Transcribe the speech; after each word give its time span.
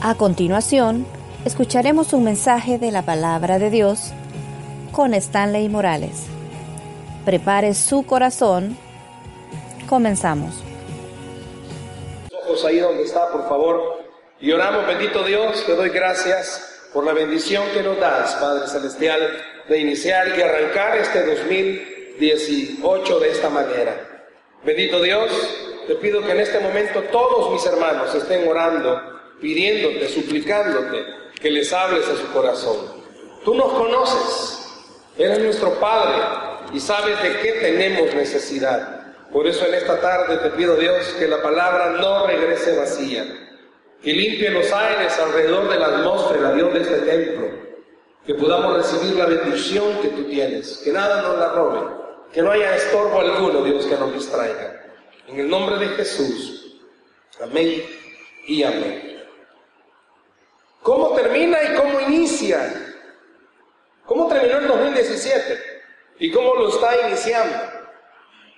A 0.00 0.14
continuación, 0.14 1.04
escucharemos 1.44 2.12
un 2.12 2.22
mensaje 2.22 2.78
de 2.78 2.92
la 2.92 3.02
palabra 3.02 3.58
de 3.58 3.68
Dios 3.68 4.12
con 4.92 5.12
Stanley 5.12 5.68
Morales. 5.68 6.26
Prepare 7.24 7.74
su 7.74 8.06
corazón. 8.06 8.78
Comenzamos. 9.88 10.62
Ojos 12.32 12.64
ahí 12.64 12.78
donde 12.78 13.02
está, 13.02 13.28
por 13.32 13.48
favor. 13.48 14.04
Y 14.38 14.52
oramos, 14.52 14.86
bendito 14.86 15.24
Dios, 15.24 15.66
te 15.66 15.74
doy 15.74 15.88
gracias 15.88 16.90
por 16.94 17.04
la 17.04 17.12
bendición 17.12 17.64
que 17.74 17.82
nos 17.82 17.98
das, 17.98 18.36
Padre 18.36 18.68
Celestial, 18.68 19.20
de 19.68 19.80
iniciar 19.80 20.28
y 20.38 20.40
arrancar 20.40 20.96
este 20.96 21.26
2018 21.26 23.18
de 23.18 23.30
esta 23.30 23.50
manera. 23.50 23.96
Bendito 24.64 25.02
Dios, 25.02 25.28
te 25.88 25.96
pido 25.96 26.24
que 26.24 26.30
en 26.30 26.40
este 26.40 26.60
momento 26.60 27.02
todos 27.10 27.50
mis 27.50 27.66
hermanos 27.66 28.14
estén 28.14 28.48
orando 28.48 29.17
pidiéndote, 29.40 30.08
suplicándote 30.08 31.04
que 31.40 31.50
les 31.50 31.72
hables 31.72 32.06
a 32.08 32.16
su 32.16 32.26
corazón. 32.32 32.76
Tú 33.44 33.54
nos 33.54 33.72
conoces, 33.72 34.68
eres 35.16 35.38
nuestro 35.38 35.74
Padre 35.80 36.22
y 36.72 36.80
sabes 36.80 37.22
de 37.22 37.38
qué 37.40 37.52
tenemos 37.52 38.14
necesidad. 38.14 38.98
Por 39.32 39.46
eso 39.46 39.66
en 39.66 39.74
esta 39.74 40.00
tarde 40.00 40.38
te 40.38 40.50
pido 40.50 40.76
Dios 40.76 41.14
que 41.18 41.28
la 41.28 41.42
palabra 41.42 41.90
no 42.00 42.26
regrese 42.26 42.76
vacía, 42.76 43.24
que 44.02 44.12
limpie 44.12 44.50
los 44.50 44.72
aires 44.72 45.18
alrededor 45.18 45.68
de 45.68 45.78
la 45.78 45.86
atmósfera, 45.86 46.52
Dios, 46.52 46.72
de 46.72 46.80
este 46.80 46.98
templo, 46.98 47.50
que 48.26 48.34
podamos 48.34 48.76
recibir 48.76 49.16
la 49.16 49.26
bendición 49.26 50.00
que 50.00 50.08
tú 50.08 50.24
tienes, 50.24 50.78
que 50.78 50.92
nada 50.92 51.22
nos 51.22 51.38
la 51.38 51.48
robe, 51.50 51.94
que 52.32 52.42
no 52.42 52.50
haya 52.50 52.76
estorbo 52.76 53.20
alguno, 53.20 53.62
Dios, 53.62 53.86
que 53.86 53.96
nos 53.96 54.12
distraiga. 54.14 54.82
En 55.28 55.40
el 55.40 55.48
nombre 55.48 55.76
de 55.76 55.88
Jesús. 55.88 56.80
Amén 57.40 57.84
y 58.46 58.62
amén. 58.62 59.07
¿Cómo 60.88 61.10
termina 61.10 61.62
y 61.64 61.76
cómo 61.76 62.00
inicia? 62.00 62.96
¿Cómo 64.06 64.26
terminó 64.26 64.56
el 64.56 64.68
2017? 64.68 65.82
¿Y 66.18 66.32
cómo 66.32 66.54
lo 66.54 66.70
está 66.70 67.06
iniciando? 67.06 67.58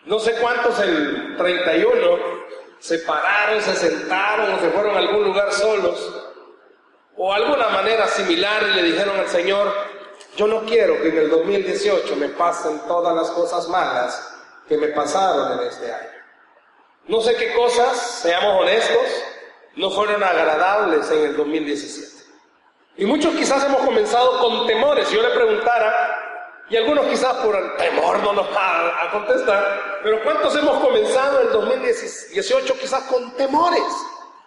No 0.04 0.20
sé 0.20 0.34
cuántos 0.34 0.78
el 0.78 1.36
31 1.36 2.18
se 2.78 2.98
pararon, 3.00 3.60
se 3.60 3.74
sentaron 3.74 4.54
o 4.54 4.60
se 4.60 4.70
fueron 4.70 4.94
a 4.94 4.98
algún 5.00 5.24
lugar 5.24 5.52
solos 5.52 6.24
o 7.16 7.32
alguna 7.32 7.68
manera 7.70 8.06
similar 8.06 8.62
y 8.62 8.74
le 8.76 8.82
dijeron 8.84 9.18
al 9.18 9.28
Señor, 9.28 9.74
yo 10.36 10.46
no 10.46 10.60
quiero 10.66 11.02
que 11.02 11.08
en 11.08 11.18
el 11.18 11.30
2018 11.30 12.14
me 12.14 12.28
pasen 12.28 12.78
todas 12.86 13.12
las 13.12 13.28
cosas 13.32 13.68
malas 13.68 14.40
que 14.68 14.76
me 14.76 14.86
pasaron 14.86 15.58
en 15.58 15.66
este 15.66 15.92
año. 15.92 16.10
No 17.08 17.22
sé 17.22 17.34
qué 17.34 17.52
cosas, 17.54 18.20
seamos 18.22 18.62
honestos, 18.62 19.24
no 19.74 19.90
fueron 19.90 20.22
agradables 20.22 21.10
en 21.10 21.24
el 21.24 21.36
2017. 21.36 22.09
Y 22.96 23.06
muchos 23.06 23.34
quizás 23.34 23.64
hemos 23.64 23.80
comenzado 23.80 24.38
con 24.40 24.66
temores. 24.66 25.08
Si 25.08 25.16
yo 25.16 25.22
le 25.22 25.30
preguntara, 25.30 26.20
y 26.70 26.76
algunos 26.76 27.06
quizás 27.06 27.34
por 27.38 27.56
el 27.56 27.76
temor 27.76 28.20
no 28.20 28.32
nos 28.32 28.46
va 28.54 29.02
a 29.02 29.10
contestar, 29.10 30.00
pero 30.04 30.22
¿cuántos 30.22 30.54
hemos 30.56 30.80
comenzado 30.80 31.40
el 31.40 31.50
2018 31.50 32.78
quizás 32.78 33.02
con 33.04 33.32
temores, 33.32 33.82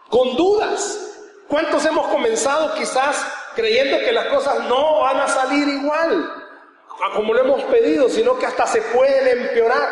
con 0.10 0.36
dudas? 0.38 1.20
¿Cuántos 1.50 1.86
hemos 1.86 2.08
comenzado 2.08 2.74
quizás 2.76 3.28
creyendo 3.56 4.00
que 4.00 4.14
las 4.14 4.28
cosas 4.28 4.62
no 4.70 5.02
van 5.02 5.20
a 5.20 5.28
salir 5.28 5.68
igual 5.68 6.44
como 7.14 7.34
lo 7.34 7.42
hemos 7.42 7.64
pedido, 7.64 8.08
sino 8.08 8.40
que 8.40 8.46
hasta 8.46 8.68
se 8.68 8.82
pueden 8.82 9.40
empeorar? 9.40 9.90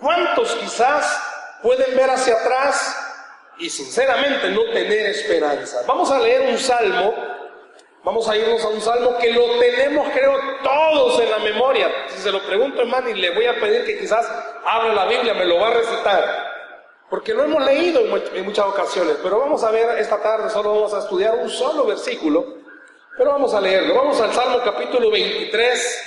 ¿Cuántos 0.00 0.54
quizás 0.54 1.22
pueden 1.62 1.94
ver 1.94 2.08
hacia 2.08 2.36
atrás 2.36 2.96
y 3.58 3.68
sinceramente 3.68 4.48
no 4.50 4.64
tener 4.72 5.06
esperanza? 5.06 5.82
Vamos 5.86 6.10
a 6.10 6.18
leer 6.18 6.50
un 6.52 6.58
salmo 6.58 7.14
Vamos 8.02 8.26
a 8.30 8.36
irnos 8.36 8.64
a 8.64 8.68
un 8.68 8.80
salmo 8.80 9.18
que 9.18 9.30
lo 9.30 9.58
tenemos, 9.58 10.08
creo, 10.14 10.32
todos 10.62 11.20
en 11.20 11.30
la 11.30 11.38
memoria. 11.38 11.86
Si 12.08 12.22
se 12.22 12.32
lo 12.32 12.40
pregunto, 12.40 12.80
hermano, 12.80 13.10
y 13.10 13.14
le 13.14 13.30
voy 13.30 13.44
a 13.44 13.60
pedir 13.60 13.84
que 13.84 13.98
quizás 13.98 14.26
abra 14.64 14.94
la 14.94 15.04
Biblia, 15.04 15.34
me 15.34 15.44
lo 15.44 15.58
va 15.58 15.68
a 15.68 15.74
recitar. 15.74 16.50
Porque 17.10 17.34
lo 17.34 17.44
hemos 17.44 17.62
leído 17.62 18.00
en 18.00 18.44
muchas 18.46 18.64
ocasiones, 18.64 19.16
pero 19.22 19.40
vamos 19.40 19.62
a 19.64 19.70
ver 19.70 19.98
esta 19.98 20.16
tarde, 20.22 20.48
solo 20.48 20.74
vamos 20.76 20.94
a 20.94 21.00
estudiar 21.00 21.34
un 21.34 21.50
solo 21.50 21.84
versículo, 21.84 22.46
pero 23.18 23.32
vamos 23.32 23.52
a 23.52 23.60
leerlo. 23.60 23.94
Vamos 23.94 24.18
al 24.18 24.32
Salmo 24.32 24.60
capítulo 24.64 25.10
23, 25.10 26.04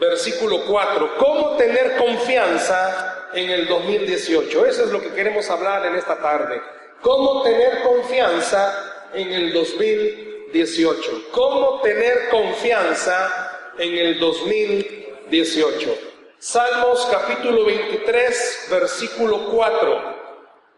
versículo 0.00 0.64
4. 0.66 1.18
¿Cómo 1.18 1.56
tener 1.56 1.98
confianza 1.98 3.28
en 3.32 3.48
el 3.50 3.68
2018? 3.68 4.66
Eso 4.66 4.84
es 4.84 4.90
lo 4.90 5.00
que 5.00 5.12
queremos 5.12 5.48
hablar 5.50 5.86
en 5.86 5.94
esta 5.94 6.16
tarde. 6.16 6.60
¿Cómo 7.00 7.42
tener 7.42 7.82
confianza 7.82 9.06
en 9.14 9.30
el 9.30 9.52
2018? 9.52 10.27
18. 10.52 11.28
¿Cómo 11.32 11.80
tener 11.80 12.28
confianza 12.30 13.72
en 13.78 13.96
el 13.96 14.18
2018? 14.18 15.98
Salmos 16.38 17.06
capítulo 17.10 17.64
23, 17.64 18.68
versículo 18.70 19.50
4. 19.50 20.18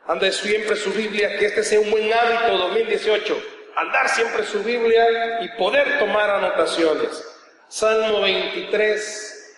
Ande 0.07 0.33
siempre 0.33 0.77
su 0.77 0.91
Biblia, 0.91 1.39
que 1.39 1.47
este 1.47 1.63
sea 1.63 1.81
un 1.81 1.91
buen 1.91 2.13
hábito 2.13 2.59
2018. 2.59 3.43
Andar 3.77 4.09
siempre 4.09 4.45
su 4.45 4.63
Biblia 4.63 5.41
y 5.43 5.49
poder 5.57 5.99
tomar 5.99 6.31
anotaciones. 6.31 7.25
Salmo 7.69 8.23
23, 8.23 9.57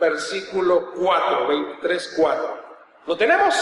versículo 0.00 0.92
4. 0.92 1.46
23, 1.46 2.14
4. 2.16 2.64
¿Lo 3.06 3.16
tenemos? 3.16 3.54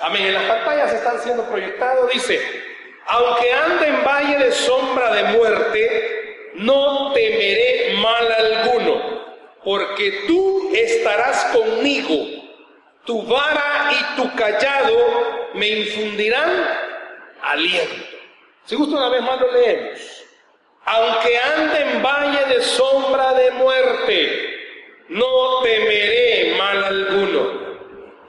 Amén. 0.00 0.26
En 0.26 0.34
las 0.34 0.44
pantallas 0.44 0.92
están 0.94 1.20
siendo 1.20 1.44
proyectados. 1.44 2.10
Dice, 2.10 2.40
aunque 3.06 3.52
ande 3.52 3.88
en 3.88 4.04
valle 4.04 4.38
de 4.38 4.52
sombra 4.52 5.14
de 5.14 5.24
muerte, 5.36 6.52
no 6.54 7.12
temeré 7.12 7.94
mal 7.98 8.32
alguno, 8.32 9.24
porque 9.64 10.24
tú 10.26 10.70
estarás 10.74 11.44
conmigo. 11.46 12.14
Tu 13.04 13.22
vara 13.26 13.90
y 13.92 14.16
tu 14.16 14.34
callado 14.34 14.96
me 15.52 15.68
infundirán 15.68 16.50
aliento. 17.42 18.06
Si 18.64 18.76
gusta 18.76 18.96
una 18.96 19.10
vez 19.10 19.22
más 19.22 19.38
lo 19.40 19.52
leemos. 19.52 20.24
Aunque 20.86 21.38
ande 21.38 21.80
en 21.80 22.02
valle 22.02 22.44
de 22.54 22.62
sombra 22.62 23.34
de 23.34 23.50
muerte, 23.52 24.54
no 25.08 25.60
temeré 25.62 26.54
mal 26.56 26.84
alguno, 26.84 27.60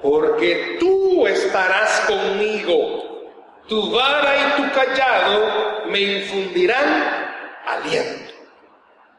porque 0.02 0.78
tú 0.80 1.26
estarás 1.28 2.02
conmigo 2.02 3.05
tu 3.68 3.92
vara 3.92 4.36
y 4.38 4.62
tu 4.62 4.72
callado 4.74 5.86
me 5.88 6.00
infundirán 6.00 7.32
aliento. 7.66 8.34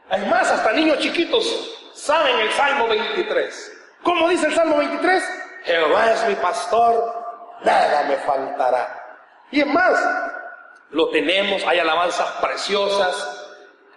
Además, 0.08 0.50
hasta 0.50 0.72
niños 0.72 0.98
chiquitos 0.98 1.90
saben 1.94 2.38
el 2.38 2.50
Salmo 2.52 2.86
23. 2.88 3.72
¿Cómo 4.02 4.28
dice 4.28 4.46
el 4.46 4.54
Salmo 4.54 4.78
23? 4.78 5.24
Jehová 5.64 6.12
es 6.12 6.28
mi 6.28 6.34
pastor, 6.36 7.24
nada 7.64 8.04
me 8.04 8.16
faltará. 8.18 9.02
Y 9.50 9.60
es 9.60 9.66
más, 9.66 10.00
lo 10.90 11.08
tenemos, 11.10 11.64
hay 11.66 11.80
alabanzas 11.80 12.30
preciosas 12.40 13.46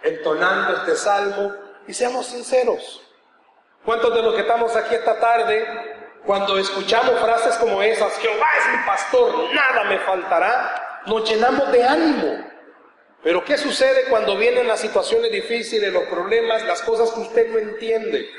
entonando 0.02 0.78
este 0.78 0.96
salmo. 0.96 1.54
Y 1.86 1.94
seamos 1.94 2.26
sinceros, 2.26 3.02
¿cuántos 3.84 4.14
de 4.14 4.22
los 4.22 4.34
que 4.34 4.42
estamos 4.42 4.74
aquí 4.76 4.94
esta 4.94 5.18
tarde 5.18 5.99
cuando 6.24 6.58
escuchamos 6.58 7.18
frases 7.20 7.56
como 7.56 7.82
esas, 7.82 8.18
Jehová 8.18 8.46
es 8.58 8.78
mi 8.78 8.86
pastor, 8.86 9.54
nada 9.54 9.84
me 9.84 9.98
faltará, 10.00 11.02
nos 11.06 11.28
llenamos 11.28 11.72
de 11.72 11.82
ánimo. 11.82 12.50
Pero 13.22 13.44
¿qué 13.44 13.58
sucede 13.58 14.04
cuando 14.08 14.36
vienen 14.36 14.66
las 14.68 14.80
situaciones 14.80 15.30
difíciles, 15.30 15.92
los 15.92 16.04
problemas, 16.04 16.62
las 16.64 16.82
cosas 16.82 17.10
que 17.10 17.20
usted 17.20 17.48
no 17.50 17.58
entiende? 17.58 18.30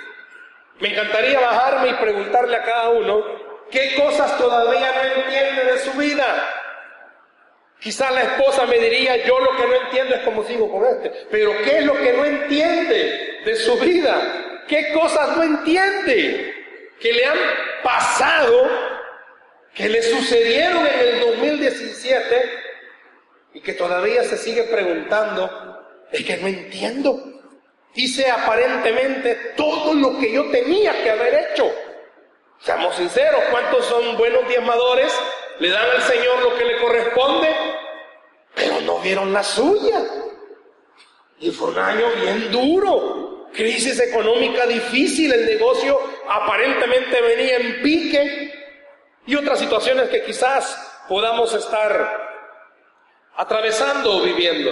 Me 0.80 0.90
encantaría 0.90 1.40
bajarme 1.40 1.90
y 1.90 1.94
preguntarle 1.94 2.56
a 2.56 2.64
cada 2.64 2.90
uno 2.90 3.24
qué 3.70 3.96
cosas 3.96 4.38
todavía 4.38 4.92
no 4.96 5.22
entiende 5.22 5.66
de 5.66 5.80
su 5.80 5.92
vida. 5.94 6.50
Quizás 7.80 8.12
la 8.12 8.24
esposa 8.24 8.66
me 8.66 8.78
diría, 8.78 9.24
yo 9.26 9.40
lo 9.40 9.58
que 9.58 9.68
no 9.68 9.76
entiendo 9.86 10.16
es 10.16 10.22
cómo 10.22 10.44
sigo 10.44 10.72
con 10.72 10.86
este. 10.86 11.28
Pero 11.32 11.52
¿qué 11.64 11.80
es 11.80 11.86
lo 11.86 11.94
que 11.96 12.14
no 12.14 12.26
entiende 12.26 13.42
de 13.44 13.56
su 13.56 13.78
vida? 13.80 14.64
¿Qué 14.68 14.94
cosas 14.94 15.36
no 15.36 15.44
entiende? 15.44 16.62
que 17.02 17.12
le 17.12 17.26
han 17.26 17.38
pasado, 17.84 18.70
que 19.74 19.90
le 19.90 20.02
sucedieron 20.02 20.86
en 20.86 21.00
el 21.00 21.20
2017 21.20 22.60
y 23.54 23.62
que 23.62 23.74
todavía 23.74 24.24
se 24.24 24.38
sigue 24.38 24.64
preguntando, 24.64 25.50
es 26.12 26.26
que 26.26 26.38
no 26.38 26.48
entiendo. 26.48 27.24
Hice 27.94 28.30
aparentemente 28.30 29.54
todo 29.58 29.94
lo 29.94 30.18
que 30.18 30.32
yo 30.32 30.50
tenía 30.50 31.04
que 31.04 31.10
haber 31.10 31.52
hecho. 31.52 31.70
Seamos 32.60 32.96
sinceros, 32.96 33.44
¿cuántos 33.50 33.86
son 33.86 34.18
buenos 34.18 34.48
diezmadores? 34.48 35.14
Le 35.60 35.70
dan 35.70 35.90
al 35.90 36.02
Señor 36.04 36.42
lo 36.42 36.56
que 36.56 36.66
le 36.66 36.80
corresponde, 36.80 37.50
pero 38.56 38.82
no 38.82 39.00
vieron 39.00 39.34
la 39.34 39.44
suya. 39.44 40.02
Y 41.40 41.52
fue 41.52 41.70
un 41.70 41.80
año 41.80 42.06
bien 42.22 42.52
duro 42.52 43.41
crisis 43.54 44.00
económica 44.00 44.66
difícil, 44.66 45.32
el 45.32 45.46
negocio 45.46 46.00
aparentemente 46.28 47.22
venía 47.22 47.58
en 47.58 47.82
pique 47.82 48.54
y 49.26 49.36
otras 49.36 49.60
situaciones 49.60 50.10
que 50.10 50.24
quizás 50.24 51.04
podamos 51.08 51.54
estar 51.54 52.30
atravesando 53.36 54.18
o 54.18 54.22
viviendo. 54.22 54.72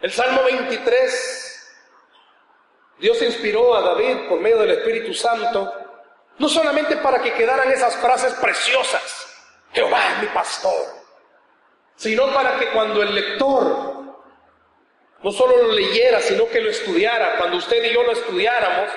El 0.00 0.10
Salmo 0.10 0.42
23, 0.44 1.76
Dios 2.98 3.20
inspiró 3.22 3.74
a 3.74 3.82
David 3.82 4.28
por 4.28 4.40
medio 4.40 4.58
del 4.58 4.70
Espíritu 4.70 5.12
Santo, 5.12 5.72
no 6.38 6.48
solamente 6.48 6.96
para 6.96 7.20
que 7.20 7.34
quedaran 7.34 7.70
esas 7.70 7.96
frases 7.96 8.32
preciosas, 8.34 9.26
Jehová 9.72 10.12
es 10.12 10.22
mi 10.22 10.26
pastor, 10.28 10.86
sino 11.96 12.32
para 12.32 12.58
que 12.58 12.70
cuando 12.70 13.02
el 13.02 13.14
lector 13.14 13.89
no 15.22 15.32
solo 15.32 15.56
lo 15.64 15.72
leyera, 15.72 16.20
sino 16.20 16.48
que 16.48 16.60
lo 16.60 16.70
estudiara, 16.70 17.36
cuando 17.36 17.58
usted 17.58 17.84
y 17.84 17.92
yo 17.92 18.02
lo 18.02 18.12
estudiáramos, 18.12 18.90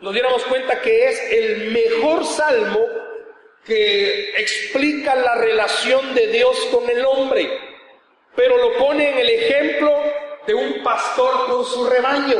nos 0.00 0.12
diéramos 0.12 0.44
cuenta 0.44 0.80
que 0.80 1.08
es 1.08 1.32
el 1.32 1.70
mejor 1.70 2.24
salmo 2.24 2.86
que 3.64 4.30
explica 4.36 5.14
la 5.14 5.36
relación 5.36 6.14
de 6.14 6.26
Dios 6.26 6.58
con 6.70 6.88
el 6.90 7.04
hombre, 7.06 7.48
pero 8.36 8.58
lo 8.58 8.76
pone 8.76 9.10
en 9.10 9.18
el 9.18 9.30
ejemplo 9.30 9.94
de 10.46 10.54
un 10.54 10.82
pastor 10.82 11.46
con 11.46 11.64
su 11.64 11.86
rebaño. 11.88 12.36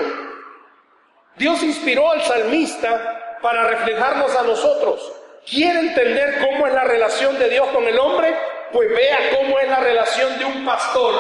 Dios 1.37 1.63
inspiró 1.63 2.11
al 2.11 2.23
salmista 2.23 3.39
para 3.41 3.69
reflejarnos 3.69 4.37
a 4.37 4.43
nosotros. 4.43 5.13
¿Quiere 5.49 5.81
entender 5.81 6.39
cómo 6.41 6.67
es 6.67 6.75
la 6.75 6.85
relación 6.85 7.39
de 7.39 7.49
Dios 7.49 7.69
con 7.69 7.87
el 7.87 7.99
hombre? 7.99 8.37
Pues 8.73 8.91
vea 8.91 9.19
cómo 9.35 9.59
es 9.59 9.69
la 9.69 9.81
relación 9.81 10.39
de 10.39 10.45
un 10.45 10.65
pastor 10.65 11.15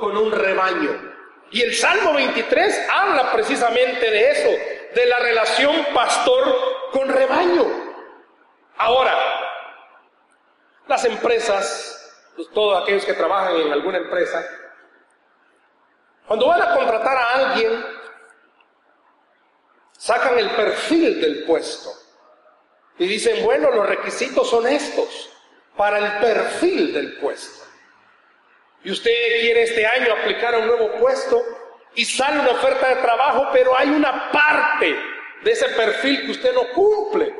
con 0.00 0.16
un 0.16 0.32
rebaño. 0.32 1.11
Y 1.52 1.60
el 1.60 1.74
Salmo 1.74 2.14
23 2.14 2.88
habla 2.90 3.30
precisamente 3.30 4.10
de 4.10 4.30
eso, 4.30 4.48
de 4.94 5.06
la 5.06 5.18
relación 5.18 5.86
pastor 5.94 6.90
con 6.92 7.08
rebaño. 7.10 7.66
Ahora, 8.78 9.14
las 10.88 11.04
empresas, 11.04 12.30
pues, 12.34 12.48
todos 12.50 12.82
aquellos 12.82 13.04
que 13.04 13.12
trabajan 13.12 13.56
en 13.56 13.70
alguna 13.70 13.98
empresa, 13.98 14.42
cuando 16.26 16.46
van 16.46 16.62
a 16.62 16.74
contratar 16.74 17.16
a 17.18 17.30
alguien, 17.34 17.84
sacan 19.92 20.38
el 20.38 20.50
perfil 20.52 21.20
del 21.20 21.44
puesto 21.44 21.90
y 22.98 23.06
dicen, 23.06 23.44
bueno, 23.44 23.70
los 23.70 23.86
requisitos 23.86 24.48
son 24.48 24.66
estos 24.66 25.30
para 25.76 25.98
el 25.98 26.20
perfil 26.20 26.94
del 26.94 27.18
puesto. 27.18 27.62
Y 28.84 28.90
usted 28.90 29.12
quiere 29.40 29.62
este 29.62 29.86
año 29.86 30.12
aplicar 30.12 30.54
a 30.54 30.58
un 30.58 30.66
nuevo 30.66 30.92
puesto 30.98 31.42
y 31.94 32.04
sale 32.04 32.40
una 32.40 32.50
oferta 32.50 32.88
de 32.88 32.96
trabajo, 32.96 33.48
pero 33.52 33.76
hay 33.76 33.88
una 33.88 34.30
parte 34.30 34.96
de 35.42 35.50
ese 35.50 35.68
perfil 35.70 36.26
que 36.26 36.32
usted 36.32 36.54
no 36.54 36.68
cumple. 36.74 37.34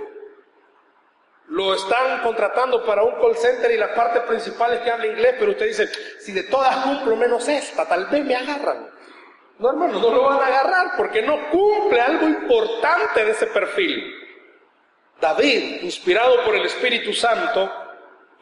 Lo 1.49 1.75
están 1.75 2.23
contratando 2.23 2.85
para 2.85 3.03
un 3.03 3.21
call 3.21 3.37
center 3.37 3.71
y 3.71 3.77
la 3.77 3.95
parte 3.95 4.21
principal 4.21 4.75
es 4.75 4.81
que 4.81 4.91
habla 4.91 5.07
inglés, 5.07 5.35
pero 5.39 5.51
usted 5.51 5.67
dice, 5.67 5.89
si 6.21 6.33
de 6.33 6.45
todas 6.45 6.77
cumplo 6.79 7.17
menos 7.17 7.47
esta, 7.49 7.87
tal 7.87 8.07
vez 8.07 8.25
me 8.25 8.37
agarran. 8.37 8.89
No, 9.59 9.71
hermano, 9.71 10.01
no 10.01 10.11
lo 10.11 10.23
van 10.25 10.41
a 10.41 10.47
agarrar 10.47 10.93
porque 10.97 11.23
no 11.23 11.51
cumple 11.51 12.01
algo 12.01 12.27
importante 12.27 13.25
de 13.25 13.31
ese 13.33 13.47
perfil. 13.49 14.15
David, 15.21 15.83
inspirado 15.83 16.45
por 16.45 16.57
el 16.57 16.65
Espíritu 16.67 17.13
Santo, 17.13 17.71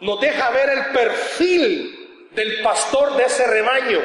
nos 0.01 0.21
deja 0.21 0.51
ver 0.51 0.71
el 0.71 0.85
perfil 0.93 2.00
del 2.33 2.63
pastor 2.63 3.17
de 3.17 3.25
ese 3.25 3.47
rebaño 3.47 4.01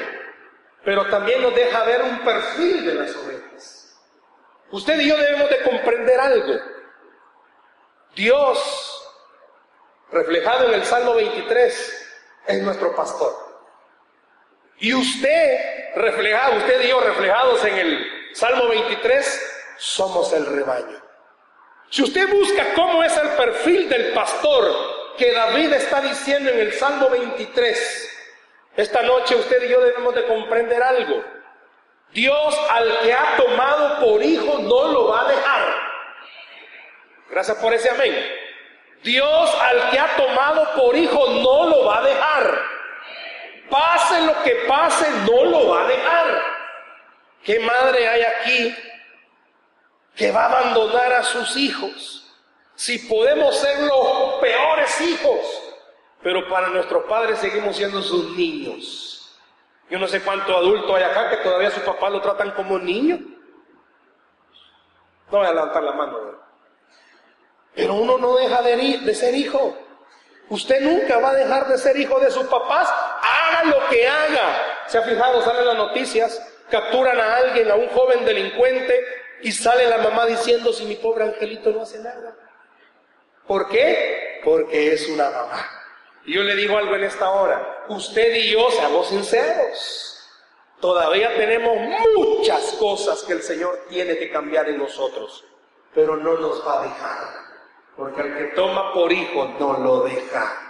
pero 0.86 1.07
también 1.07 1.42
nos 1.42 1.54
deja 1.56 1.83
ver 1.83 2.04
un 2.04 2.19
perfil 2.19 2.86
de 2.86 2.94
las 2.94 3.16
ovejas. 3.16 4.00
Usted 4.69 5.00
y 5.00 5.10
yo 5.10 5.18
debemos 5.18 5.50
de 5.50 5.63
comprender 5.63 6.19
algo. 6.19 6.54
Dios, 8.16 9.10
reflejado 10.12 10.68
en 10.68 10.75
el 10.75 10.86
Salmo 10.86 11.16
23, 11.16 12.07
es 12.48 12.62
nuestro 12.62 12.95
pastor. 12.95 13.33
Y 14.77 14.94
usted, 14.94 15.95
reflejado, 15.95 16.57
usted 16.57 16.81
y 16.83 16.89
yo 16.89 17.00
reflejados 17.00 17.66
en 17.66 17.77
el 17.77 18.36
Salmo 18.36 18.68
23, 18.68 19.75
somos 19.77 20.31
el 20.33 20.45
rebaño. 20.45 21.01
Si 21.89 22.04
usted 22.04 22.30
busca 22.30 22.74
cómo 22.75 23.04
es 23.04 23.16
el 23.18 23.30
perfil 23.30 23.89
del 23.89 24.13
pastor 24.13 25.16
que 25.18 25.31
David 25.31 25.74
está 25.74 26.01
diciendo 26.01 26.51
en 26.51 26.60
el 26.60 26.74
Salmo 26.74 27.10
23, 27.10 28.15
esta 28.75 29.01
noche 29.04 29.36
usted 29.36 29.63
y 29.63 29.69
yo 29.69 29.81
debemos 29.81 30.13
de 30.16 30.25
comprender 30.25 30.81
algo. 30.81 31.24
Dios 32.12 32.57
al 32.69 33.00
que 33.00 33.13
ha 33.13 33.38
tomado 33.38 34.00
por 34.00 34.24
hijo 34.24 34.60
no 34.60 34.88
lo 34.92 35.07
va 35.10 35.22
a 35.22 35.27
dejar. 35.27 35.75
Gracias 37.30 37.57
por 37.57 37.74
ese 37.74 37.89
amén. 37.89 38.16
Dios 39.04 39.56
al 39.62 39.89
que 39.92 40.00
ha 40.00 40.16
tomado 40.16 40.74
por 40.75 40.95
hijo 40.95 41.27
no 41.27 41.69
lo 41.69 41.86
va 41.86 42.00
a 42.00 42.04
dejar. 42.04 42.62
Pase 43.69 44.22
lo 44.22 44.44
que 44.44 44.56
pase, 44.68 45.10
no 45.30 45.45
lo 45.45 45.69
va 45.69 45.83
a 45.83 45.88
dejar. 45.88 46.44
¿Qué 47.44 47.60
madre 47.60 48.07
hay 48.07 48.22
aquí 48.24 48.75
que 50.16 50.31
va 50.31 50.44
a 50.44 50.45
abandonar 50.45 51.13
a 51.13 51.24
sus 51.24 51.56
hijos? 51.57 52.33
Si 52.75 53.00
podemos 53.00 53.57
ser 53.57 53.80
los 53.81 54.36
peores 54.42 55.01
hijos, 55.01 55.65
pero 56.25 56.50
para 56.50 56.69
nuestros 56.69 57.04
padres 57.04 57.38
seguimos 57.38 57.75
siendo 57.75 58.01
sus 58.01 58.36
niños. 58.36 59.31
Yo 59.92 60.00
no 60.00 60.07
sé 60.07 60.22
cuánto 60.22 60.57
adulto 60.57 60.95
hay 60.95 61.04
acá 61.04 61.30
que 61.30 61.38
todavía 61.38 61.69
sus 61.69 61.83
papás 61.83 62.12
lo 62.12 62.19
tratan 62.19 62.50
como 62.56 62.80
niño. 62.80 63.19
No 65.31 65.38
voy 65.38 65.45
a 65.45 65.54
levantar 65.54 65.83
la 65.83 65.92
mano. 65.92 66.18
Pero 67.75 67.94
uno 67.94 68.18
no 68.18 68.38
deja 68.38 68.63
de, 68.63 68.75
de 69.06 69.13
ser 69.13 69.36
hijo. 69.36 69.77
Usted 70.50 70.81
nunca 70.81 71.19
va 71.19 71.30
a 71.30 71.36
dejar 71.36 71.68
de 71.68 71.77
ser 71.77 71.95
hijo 71.95 72.19
de 72.19 72.31
sus 72.31 72.48
papás, 72.48 72.92
haga 73.22 73.66
lo 73.66 73.88
que 73.88 74.07
haga. 74.07 74.83
¿Se 74.88 74.98
ha 74.98 75.04
fijado? 75.04 75.44
Salen 75.44 75.68
las 75.68 75.77
noticias, 75.77 76.42
capturan 76.72 77.19
a 77.19 77.36
alguien, 77.36 77.69
a 77.69 77.75
un 77.75 77.88
joven 77.89 78.25
delincuente, 78.25 79.00
y 79.44 79.51
sale 79.51 79.88
la 79.88 80.00
mamá 80.00 80.25
diciendo 80.25 80.74
si 80.74 80.86
mi 80.86 80.95
pobre 80.95 81.25
angelito 81.25 81.69
no 81.69 81.83
hace 81.83 82.00
nada. 82.00 82.36
¿Por 83.45 83.69
qué? 83.69 84.42
Porque 84.44 84.92
es 84.92 85.07
una 85.07 85.30
mamá. 85.30 85.85
Y 86.25 86.33
yo 86.33 86.44
le 86.44 86.56
digo 86.56 86.77
algo 86.77 86.95
en 86.95 87.04
esta 87.04 87.30
hora. 87.30 87.86
Usted 87.89 88.36
y 88.36 88.51
yo, 88.51 88.69
seamos 88.72 89.07
sinceros. 89.07 90.12
Todavía 90.80 91.36
tenemos 91.36 91.77
muchas 92.16 92.74
cosas 92.74 93.24
que 93.24 93.33
el 93.33 93.42
Señor 93.42 93.86
tiene 93.89 94.18
que 94.18 94.31
cambiar 94.31 94.68
en 94.69 94.80
nosotros. 94.80 95.45
Pero 95.94 96.18
no 96.18 96.33
nos 96.38 96.68
va 96.68 96.81
a 96.81 96.83
dejar. 96.83 97.45
Porque 97.95 98.22
el 98.22 98.38
que 98.38 98.44
toma 98.56 98.92
por 98.94 99.12
hijo 99.12 99.56
no 99.60 99.80
lo 99.80 100.01
deja. 100.01 100.62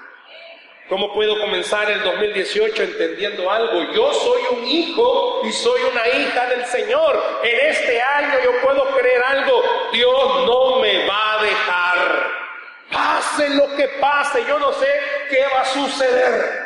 ¿Cómo 0.87 1.11
puedo 1.13 1.39
comenzar 1.39 1.89
el 1.89 2.03
2018 2.03 2.83
entendiendo 2.83 3.49
algo? 3.49 3.91
Yo 3.91 4.13
soy 4.13 4.41
un 4.51 4.65
hijo 4.65 5.41
y 5.43 5.51
soy 5.51 5.81
una 5.91 6.07
hija 6.09 6.47
del 6.47 6.65
Señor. 6.65 7.19
En 7.43 7.69
este 7.71 7.99
año 7.99 8.35
yo 8.43 8.51
puedo 8.61 8.95
creer 8.95 9.23
algo. 9.23 9.63
Dios 9.91 10.45
no 10.45 10.79
me 10.81 11.07
va 11.07 11.39
a 11.39 11.43
dejar. 11.43 12.44
Pase 12.91 13.49
lo 13.49 13.75
que 13.75 13.87
pase, 13.99 14.45
yo 14.47 14.59
no 14.59 14.71
sé 14.73 14.87
qué 15.29 15.45
va 15.53 15.61
a 15.61 15.65
suceder. 15.65 16.65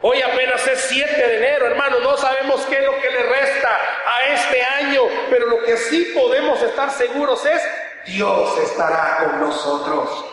Hoy 0.00 0.20
apenas 0.20 0.66
es 0.66 0.80
7 0.88 1.14
de 1.14 1.36
enero, 1.36 1.66
hermano, 1.66 2.00
no 2.00 2.16
sabemos 2.16 2.60
qué 2.62 2.76
es 2.78 2.84
lo 2.84 3.00
que 3.00 3.10
le 3.10 3.22
resta 3.22 3.78
a 4.04 4.26
este 4.34 4.62
año, 4.62 5.02
pero 5.30 5.46
lo 5.46 5.62
que 5.62 5.76
sí 5.76 6.12
podemos 6.12 6.60
estar 6.60 6.90
seguros 6.90 7.46
es, 7.46 7.62
Dios 8.06 8.58
estará 8.58 9.18
con 9.18 9.40
nosotros. 9.40 10.24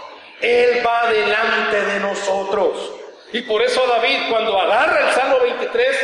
Él 0.41 0.83
va 0.85 1.11
delante 1.11 1.85
de 1.85 1.99
nosotros. 1.99 2.93
Y 3.31 3.41
por 3.43 3.61
eso 3.61 3.85
David, 3.85 4.31
cuando 4.31 4.59
agarra 4.59 5.07
el 5.07 5.13
Salmo 5.13 5.39
23, 5.39 5.97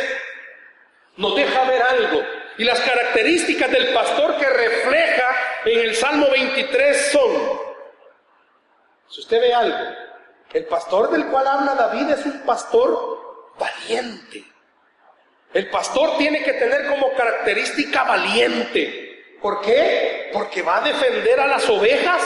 nos 1.16 1.34
deja 1.34 1.64
ver 1.64 1.82
algo. 1.82 2.22
Y 2.58 2.64
las 2.64 2.80
características 2.80 3.70
del 3.70 3.92
pastor 3.92 4.36
que 4.36 4.48
refleja 4.48 5.36
en 5.64 5.80
el 5.80 5.96
Salmo 5.96 6.30
23 6.30 7.10
son, 7.10 7.60
si 9.08 9.20
usted 9.20 9.40
ve 9.40 9.54
algo, 9.54 9.78
el 10.52 10.64
pastor 10.66 11.10
del 11.10 11.26
cual 11.26 11.46
habla 11.46 11.74
David 11.74 12.10
es 12.10 12.26
un 12.26 12.40
pastor 12.40 13.52
valiente. 13.58 14.44
El 15.52 15.70
pastor 15.70 16.16
tiene 16.18 16.42
que 16.42 16.52
tener 16.54 16.88
como 16.88 17.12
característica 17.14 18.04
valiente. 18.04 19.38
¿Por 19.40 19.60
qué? 19.60 20.30
Porque 20.32 20.62
va 20.62 20.78
a 20.78 20.80
defender 20.82 21.40
a 21.40 21.46
las 21.46 21.68
ovejas. 21.68 22.22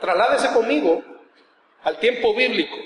Trasládese 0.00 0.52
conmigo 0.52 1.02
al 1.84 1.98
tiempo 1.98 2.34
bíblico. 2.34 2.76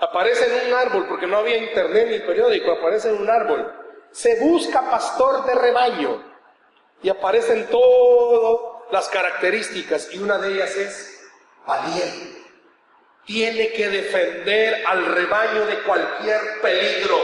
Aparece 0.00 0.44
en 0.46 0.68
un 0.68 0.78
árbol, 0.78 1.06
porque 1.08 1.26
no 1.26 1.38
había 1.38 1.56
internet 1.56 2.08
ni 2.10 2.18
periódico, 2.20 2.72
aparece 2.72 3.10
en 3.10 3.20
un 3.20 3.28
árbol. 3.28 3.72
Se 4.12 4.38
busca 4.40 4.88
pastor 4.90 5.44
de 5.44 5.54
rebaño. 5.54 6.24
Y 7.02 7.08
aparecen 7.08 7.66
todas 7.66 8.82
las 8.90 9.08
características 9.08 10.12
y 10.12 10.18
una 10.18 10.38
de 10.38 10.54
ellas 10.54 10.76
es 10.76 11.17
valiente. 11.68 12.42
Tiene 13.26 13.68
que 13.72 13.88
defender 13.88 14.82
al 14.86 15.04
rebaño 15.04 15.66
de 15.66 15.78
cualquier 15.82 16.40
peligro. 16.62 17.22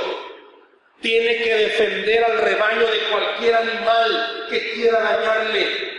Tiene 1.01 1.43
que 1.43 1.55
defender 1.55 2.25
al 2.25 2.39
rebaño 2.39 2.87
de 2.87 2.99
cualquier 3.11 3.55
animal 3.55 4.47
que 4.51 4.73
quiera 4.75 5.01
dañarle. 5.01 5.95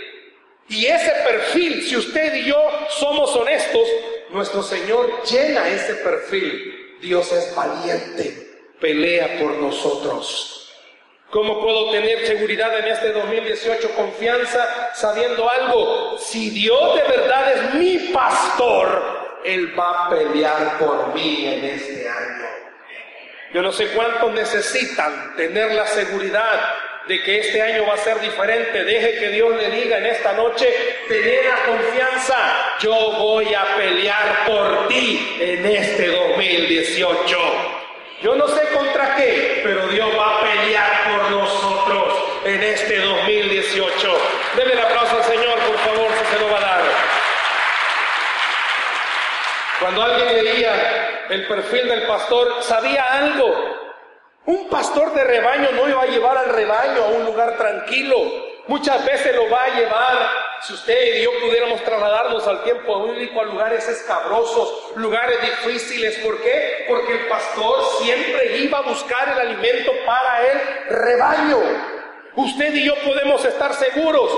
Y 0.70 0.86
ese 0.86 1.12
perfil, 1.28 1.84
si 1.84 1.98
usted 1.98 2.36
y 2.36 2.46
yo 2.46 2.58
somos 2.90 3.36
honestos, 3.36 3.88
nuestro 4.30 4.64
Señor 4.64 5.24
llena 5.24 5.68
ese 5.70 5.96
perfil. 5.96 6.98
Dios 7.02 7.32
es 7.32 7.54
valiente. 7.56 8.44
pelea 8.80 9.40
por 9.40 9.54
nosotros. 9.54 10.65
¿Cómo 11.36 11.60
puedo 11.60 11.92
tener 11.92 12.26
seguridad 12.26 12.80
en 12.80 12.88
este 12.88 13.12
2018, 13.12 13.94
confianza, 13.94 14.94
sabiendo 14.94 15.50
algo? 15.50 16.18
Si 16.18 16.50
Dios 16.50 16.96
de 16.96 17.02
verdad 17.02 17.52
es 17.52 17.74
mi 17.74 17.98
pastor, 18.14 19.42
Él 19.44 19.78
va 19.78 20.06
a 20.06 20.10
pelear 20.12 20.78
por 20.80 21.14
mí 21.14 21.46
en 21.46 21.66
este 21.66 22.08
año. 22.08 22.46
Yo 23.54 23.62
no 23.62 23.74
sé 23.74 23.88
cuántos 23.90 24.32
necesitan 24.32 25.36
tener 25.36 25.74
la 25.74 25.86
seguridad 25.88 26.74
de 27.06 27.22
que 27.22 27.40
este 27.40 27.62
año 27.62 27.86
va 27.86 27.96
a 27.96 27.98
ser 27.98 28.18
diferente. 28.22 28.86
Deje 28.86 29.20
que 29.20 29.28
Dios 29.32 29.58
le 29.58 29.72
diga 29.72 29.98
en 29.98 30.06
esta 30.06 30.32
noche, 30.32 30.74
tener 31.10 31.48
la 31.48 31.66
confianza, 31.66 32.38
yo 32.80 32.94
voy 32.94 33.54
a 33.54 33.76
pelear 33.76 34.46
por 34.48 34.88
ti 34.88 35.36
en 35.42 35.66
este 35.66 36.08
2018. 36.08 37.65
Yo 38.22 38.36
no 38.36 38.48
sé 38.48 38.62
contra 38.74 39.16
qué, 39.16 39.62
pero 39.64 39.88
Dios 39.88 40.10
va 40.18 40.38
a 40.38 40.42
pelear 40.42 40.92
por 41.04 41.32
nosotros 41.32 42.14
en 42.46 42.64
este 42.64 43.00
2018. 43.00 44.18
Dele 44.56 44.74
el 44.74 44.80
aplauso 44.80 45.18
al 45.18 45.24
Señor, 45.24 45.60
por 45.60 45.78
favor, 45.80 46.12
si 46.12 46.34
se 46.34 46.40
lo 46.40 46.52
va 46.52 46.58
a 46.58 46.62
dar. 46.62 46.84
Cuando 49.82 50.04
alguien 50.04 50.46
leía 50.46 51.26
el 51.30 51.46
perfil 51.48 51.90
del 51.90 52.08
pastor, 52.08 52.64
sabía 52.64 53.04
algo. 53.04 53.54
Un 54.46 54.70
pastor 54.70 55.14
de 55.14 55.24
rebaño 55.24 55.72
no 55.72 55.90
iba 55.90 56.04
a 56.04 56.08
llevar 56.08 56.38
al 56.38 56.50
rebaño 56.54 57.04
a 57.04 57.08
un 57.08 57.26
lugar 57.26 57.58
tranquilo. 57.58 58.45
Muchas 58.68 59.06
veces 59.06 59.36
lo 59.36 59.50
va 59.50 59.64
a 59.64 59.76
llevar 59.76 60.30
si 60.62 60.74
usted 60.74 61.18
y 61.18 61.24
yo 61.24 61.30
pudiéramos 61.40 61.84
trasladarnos 61.84 62.48
al 62.48 62.64
tiempo 62.64 63.04
bíblico 63.04 63.40
a 63.40 63.44
lugares 63.44 63.88
escabrosos, 63.88 64.92
lugares 64.96 65.40
difíciles, 65.42 66.18
¿por 66.18 66.42
qué? 66.42 66.86
Porque 66.88 67.14
el 67.14 67.28
pastor 67.28 67.84
siempre 68.02 68.58
iba 68.58 68.80
a 68.80 68.82
buscar 68.82 69.30
el 69.30 69.40
alimento 69.40 69.92
para 70.08 70.48
el 70.48 70.60
rebaño. 70.90 71.60
Usted 72.36 72.74
y 72.74 72.86
yo 72.86 72.96
podemos 73.06 73.46
estar 73.46 73.74
seguros. 73.76 74.32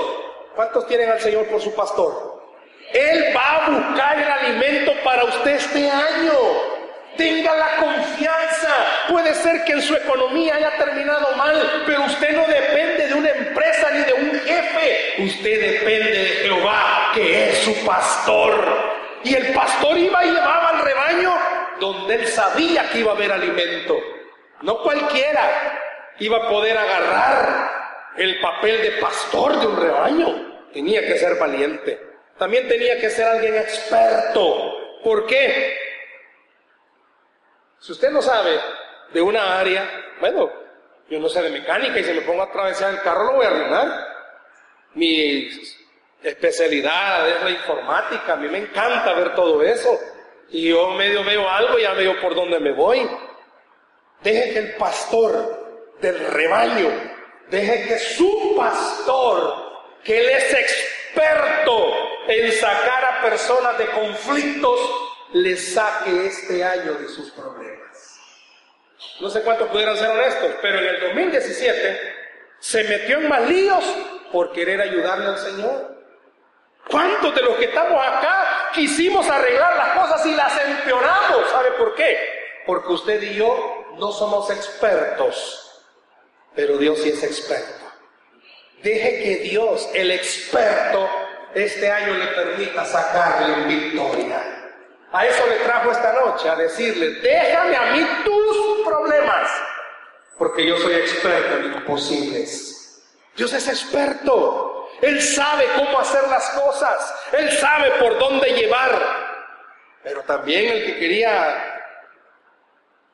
¿Cuántos 0.55 0.87
tienen 0.87 1.09
al 1.09 1.21
Señor 1.21 1.45
por 1.47 1.61
su 1.61 1.73
pastor? 1.73 2.43
Él 2.91 3.33
va 3.33 3.55
a 3.55 3.69
buscar 3.69 4.19
el 4.19 4.29
alimento 4.29 4.91
para 5.05 5.23
usted 5.23 5.51
este 5.51 5.89
año. 5.89 6.76
Tenga 7.17 7.55
la 7.55 7.75
confianza. 7.77 8.69
Puede 9.09 9.33
ser 9.33 9.63
que 9.63 9.73
en 9.73 9.81
su 9.81 9.95
economía 9.95 10.55
haya 10.55 10.77
terminado 10.77 11.35
mal, 11.35 11.83
pero 11.85 12.05
usted 12.05 12.35
no 12.35 12.45
depende 12.45 13.07
de 13.07 13.13
una 13.13 13.29
empresa 13.29 13.89
ni 13.91 14.03
de 14.03 14.13
un 14.13 14.31
jefe. 14.31 15.23
Usted 15.23 15.73
depende 15.73 16.11
de 16.11 16.25
Jehová, 16.43 17.11
que 17.15 17.49
es 17.49 17.57
su 17.59 17.73
pastor. 17.85 18.63
Y 19.23 19.33
el 19.33 19.53
pastor 19.53 19.97
iba 19.97 20.23
y 20.25 20.29
llevaba 20.29 20.69
al 20.69 20.81
rebaño 20.83 21.33
donde 21.79 22.15
él 22.15 22.27
sabía 22.27 22.89
que 22.91 22.99
iba 22.99 23.11
a 23.11 23.15
haber 23.15 23.31
alimento. 23.31 23.97
No 24.61 24.81
cualquiera 24.81 26.13
iba 26.19 26.37
a 26.37 26.49
poder 26.49 26.77
agarrar 26.77 27.71
el 28.17 28.39
papel 28.39 28.81
de 28.81 28.91
pastor 29.01 29.59
de 29.59 29.67
un 29.67 29.81
rebaño. 29.81 30.69
Tenía 30.73 31.01
que 31.01 31.17
ser 31.17 31.35
valiente. 31.37 31.99
También 32.37 32.67
tenía 32.67 32.99
que 32.99 33.09
ser 33.09 33.25
alguien 33.25 33.55
experto. 33.55 35.01
¿Por 35.03 35.25
qué? 35.25 35.86
Si 37.79 37.91
usted 37.91 38.09
no 38.09 38.21
sabe 38.21 38.59
de 39.13 39.21
una 39.21 39.59
área, 39.59 40.15
bueno, 40.19 40.51
yo 41.09 41.19
no 41.19 41.29
sé 41.29 41.41
de 41.41 41.49
mecánica 41.49 41.99
y 41.99 42.03
si 42.03 42.11
me 42.11 42.21
pongo 42.21 42.41
a 42.41 42.45
atravesar 42.45 42.93
el 42.93 43.01
carro 43.01 43.25
lo 43.25 43.33
voy 43.33 43.45
a 43.45 43.49
arruinar. 43.49 44.07
Mi 44.95 45.49
especialidad 46.23 47.29
es 47.29 47.43
la 47.43 47.49
informática, 47.51 48.33
a 48.33 48.35
mí 48.37 48.47
me 48.49 48.57
encanta 48.59 49.13
ver 49.13 49.35
todo 49.35 49.61
eso. 49.63 49.97
Y 50.49 50.69
yo 50.69 50.89
medio 50.91 51.23
veo 51.23 51.47
algo 51.49 51.77
y 51.77 51.83
ya 51.83 51.93
veo 51.93 52.19
por 52.19 52.35
dónde 52.35 52.59
me 52.59 52.71
voy. 52.71 53.07
Deje 54.21 54.53
que 54.53 54.59
el 54.59 54.75
pastor 54.75 55.95
del 56.01 56.19
rebaño, 56.27 56.89
deje 57.49 57.87
que 57.87 57.99
su 57.99 58.55
pastor, 58.57 59.53
que 60.03 60.19
él 60.19 60.29
es 60.29 60.53
experto 60.53 61.93
en 62.27 62.51
sacar 62.53 63.05
a 63.05 63.21
personas 63.21 63.77
de 63.77 63.85
conflictos, 63.87 64.79
le 65.33 65.57
saque 65.57 66.27
este 66.27 66.63
año 66.63 66.93
de 66.93 67.07
sus 67.09 67.31
problemas. 67.31 68.19
No 69.19 69.29
sé 69.29 69.41
cuántos 69.41 69.69
pudieran 69.69 69.97
ser 69.97 70.09
honestos, 70.09 70.51
pero 70.61 70.79
en 70.79 70.85
el 70.85 70.99
2017 71.01 72.15
se 72.59 72.83
metió 72.83 73.17
en 73.17 73.29
más 73.29 73.47
líos 73.49 73.83
por 74.31 74.51
querer 74.51 74.81
ayudarle 74.81 75.27
al 75.27 75.37
Señor. 75.37 75.97
¿Cuántos 76.89 77.35
de 77.35 77.41
los 77.41 77.55
que 77.57 77.65
estamos 77.65 78.01
acá 78.05 78.69
quisimos 78.73 79.27
arreglar 79.29 79.75
las 79.75 79.89
cosas 79.99 80.25
y 80.25 80.35
las 80.35 80.65
empeoramos? 80.65 81.49
¿Sabe 81.51 81.71
por 81.71 81.95
qué? 81.95 82.17
Porque 82.65 82.93
usted 82.93 83.21
y 83.21 83.35
yo 83.35 83.93
no 83.97 84.11
somos 84.11 84.49
expertos, 84.49 85.83
pero 86.55 86.77
Dios 86.77 87.01
sí 87.01 87.09
es 87.09 87.23
experto. 87.23 87.85
Deje 88.83 89.23
que 89.23 89.35
Dios, 89.49 89.89
el 89.93 90.11
experto, 90.11 91.09
este 91.53 91.91
año 91.91 92.13
le 92.13 92.27
permita 92.27 92.85
sacarle 92.85 93.65
victoria. 93.65 94.56
A 95.11 95.25
eso 95.25 95.47
le 95.47 95.55
trajo 95.59 95.91
esta 95.91 96.13
noche, 96.13 96.49
a 96.49 96.55
decirle, 96.55 97.21
déjame 97.21 97.75
a 97.75 97.91
mí 97.93 98.07
tus 98.25 98.85
problemas, 98.85 99.49
porque 100.37 100.67
yo 100.67 100.77
soy 100.77 100.95
experto 100.95 101.57
en 101.57 101.73
imposibles. 101.73 103.03
Dios 103.35 103.53
es 103.53 103.67
experto. 103.67 104.89
Él 105.01 105.21
sabe 105.21 105.65
cómo 105.75 105.99
hacer 105.99 106.27
las 106.27 106.49
cosas. 106.49 107.15
Él 107.31 107.51
sabe 107.51 107.91
por 107.99 108.17
dónde 108.17 108.49
llevar. 108.49 108.99
Pero 110.03 110.23
también 110.23 110.73
el 110.73 110.85
que 110.85 110.99
quería 110.99 111.77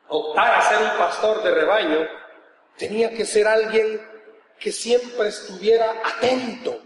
optar 0.08 0.56
a 0.56 0.62
ser 0.62 0.78
un 0.82 0.98
pastor 0.98 1.44
de 1.44 1.52
rebaño, 1.52 2.08
tenía 2.78 3.10
que 3.10 3.26
ser 3.26 3.48
alguien 3.48 4.02
que 4.60 4.72
siempre 4.72 5.28
estuviera 5.28 5.94
atento, 6.06 6.82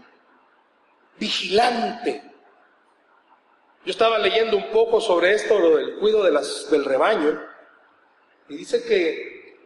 vigilante, 1.16 2.27
yo 3.84 3.90
estaba 3.90 4.18
leyendo 4.18 4.56
un 4.56 4.70
poco 4.70 5.00
sobre 5.00 5.34
esto, 5.34 5.58
lo 5.58 5.76
del 5.76 5.98
cuidado 5.98 6.24
de 6.24 6.40
del 6.70 6.84
rebaño, 6.84 7.40
y 8.48 8.56
dice 8.56 8.82
que 8.84 9.58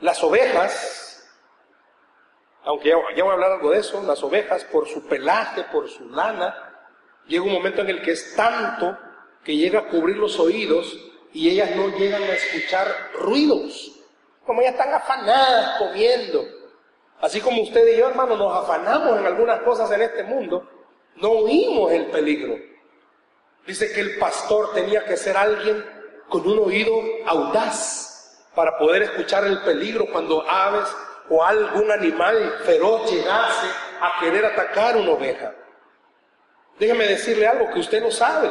las 0.00 0.22
ovejas, 0.22 1.28
aunque 2.64 2.90
ya, 2.90 2.96
ya, 3.16 3.24
voy 3.24 3.30
a 3.30 3.34
hablar 3.34 3.52
algo 3.52 3.70
de 3.70 3.78
eso, 3.78 4.02
las 4.02 4.22
ovejas 4.22 4.64
por 4.64 4.88
su 4.88 5.06
pelaje, 5.06 5.64
por 5.72 5.88
su 5.88 6.08
lana, 6.10 6.88
llega 7.26 7.44
un 7.44 7.52
momento 7.52 7.80
en 7.80 7.90
el 7.90 8.02
que 8.02 8.12
es 8.12 8.34
tanto 8.34 8.98
que 9.44 9.56
llega 9.56 9.80
a 9.80 9.88
cubrir 9.88 10.16
los 10.16 10.38
oídos 10.38 10.98
y 11.32 11.50
ellas 11.50 11.74
no 11.76 11.88
llegan 11.96 12.22
a 12.22 12.34
escuchar 12.34 12.86
ruidos, 13.14 14.00
como 14.46 14.62
ya 14.62 14.70
están 14.70 14.92
afanadas 14.92 15.78
comiendo. 15.78 16.44
Así 17.20 17.40
como 17.40 17.62
usted 17.62 17.86
y 17.94 17.98
yo, 17.98 18.08
hermano, 18.08 18.36
nos 18.36 18.54
afanamos 18.54 19.18
en 19.18 19.26
algunas 19.26 19.60
cosas 19.62 19.90
en 19.92 20.02
este 20.02 20.24
mundo, 20.24 20.68
no 21.16 21.30
oímos 21.30 21.92
el 21.92 22.06
peligro. 22.06 22.73
Dice 23.66 23.92
que 23.92 24.00
el 24.00 24.18
pastor 24.18 24.74
tenía 24.74 25.04
que 25.04 25.16
ser 25.16 25.36
alguien 25.36 25.84
con 26.28 26.46
un 26.46 26.58
oído 26.58 26.92
audaz 27.26 28.44
para 28.54 28.76
poder 28.78 29.02
escuchar 29.02 29.44
el 29.44 29.62
peligro 29.62 30.06
cuando 30.12 30.48
aves 30.48 30.88
o 31.28 31.42
algún 31.42 31.90
animal 31.90 32.58
feroz 32.64 33.10
llegase 33.10 33.66
a 34.00 34.20
querer 34.20 34.44
atacar 34.44 34.96
una 34.96 35.12
oveja. 35.12 35.54
Déjeme 36.78 37.06
decirle 37.06 37.46
algo 37.46 37.72
que 37.72 37.80
usted 37.80 38.02
no 38.02 38.10
sabe. 38.10 38.50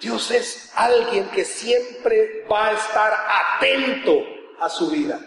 Dios 0.00 0.30
es 0.30 0.72
alguien 0.74 1.28
que 1.30 1.44
siempre 1.44 2.46
va 2.50 2.68
a 2.68 2.72
estar 2.72 3.12
atento 3.58 4.20
a 4.60 4.68
su 4.68 4.90
vida. 4.90 5.20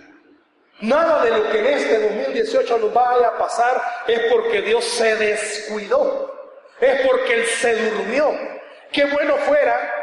Nada 0.80 1.24
de 1.24 1.32
lo 1.32 1.50
que 1.50 1.60
en 1.60 1.66
este 1.66 2.00
2018 2.00 2.78
nos 2.78 2.94
vaya 2.94 3.30
a 3.30 3.38
pasar 3.38 3.82
es 4.08 4.32
porque 4.32 4.62
Dios 4.62 4.84
se 4.84 5.16
descuidó, 5.16 6.34
es 6.80 7.08
porque 7.08 7.34
Él 7.34 7.46
se 7.46 7.90
durmió, 7.90 8.57
Qué 8.92 9.06
bueno 9.06 9.38
fuera 9.38 9.94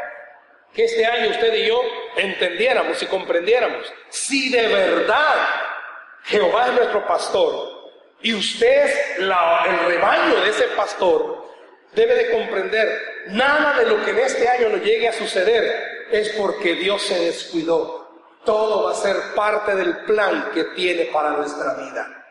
que 0.73 0.85
este 0.85 1.05
año 1.05 1.29
usted 1.29 1.53
y 1.53 1.67
yo 1.67 1.81
entendiéramos 2.17 3.01
y 3.01 3.05
comprendiéramos 3.05 3.91
si 4.09 4.49
de 4.49 4.67
verdad 4.67 5.47
Jehová 6.23 6.67
es 6.67 6.73
nuestro 6.73 7.05
pastor 7.07 7.91
y 8.21 8.33
usted 8.33 8.85
es 8.85 9.19
el 9.19 9.29
rebaño 9.87 10.41
de 10.41 10.49
ese 10.49 10.65
pastor, 10.75 11.45
debe 11.93 12.15
de 12.15 12.31
comprender 12.31 13.25
nada 13.27 13.77
de 13.79 13.85
lo 13.85 14.03
que 14.03 14.11
en 14.11 14.19
este 14.19 14.47
año 14.47 14.69
nos 14.69 14.81
llegue 14.81 15.07
a 15.07 15.13
suceder 15.13 16.07
es 16.11 16.29
porque 16.29 16.75
Dios 16.75 17.01
se 17.03 17.19
descuidó. 17.19 18.03
Todo 18.43 18.85
va 18.85 18.91
a 18.91 18.95
ser 18.95 19.15
parte 19.35 19.75
del 19.75 19.97
plan 20.05 20.51
que 20.53 20.63
tiene 20.75 21.05
para 21.05 21.31
nuestra 21.31 21.73
vida. 21.75 22.24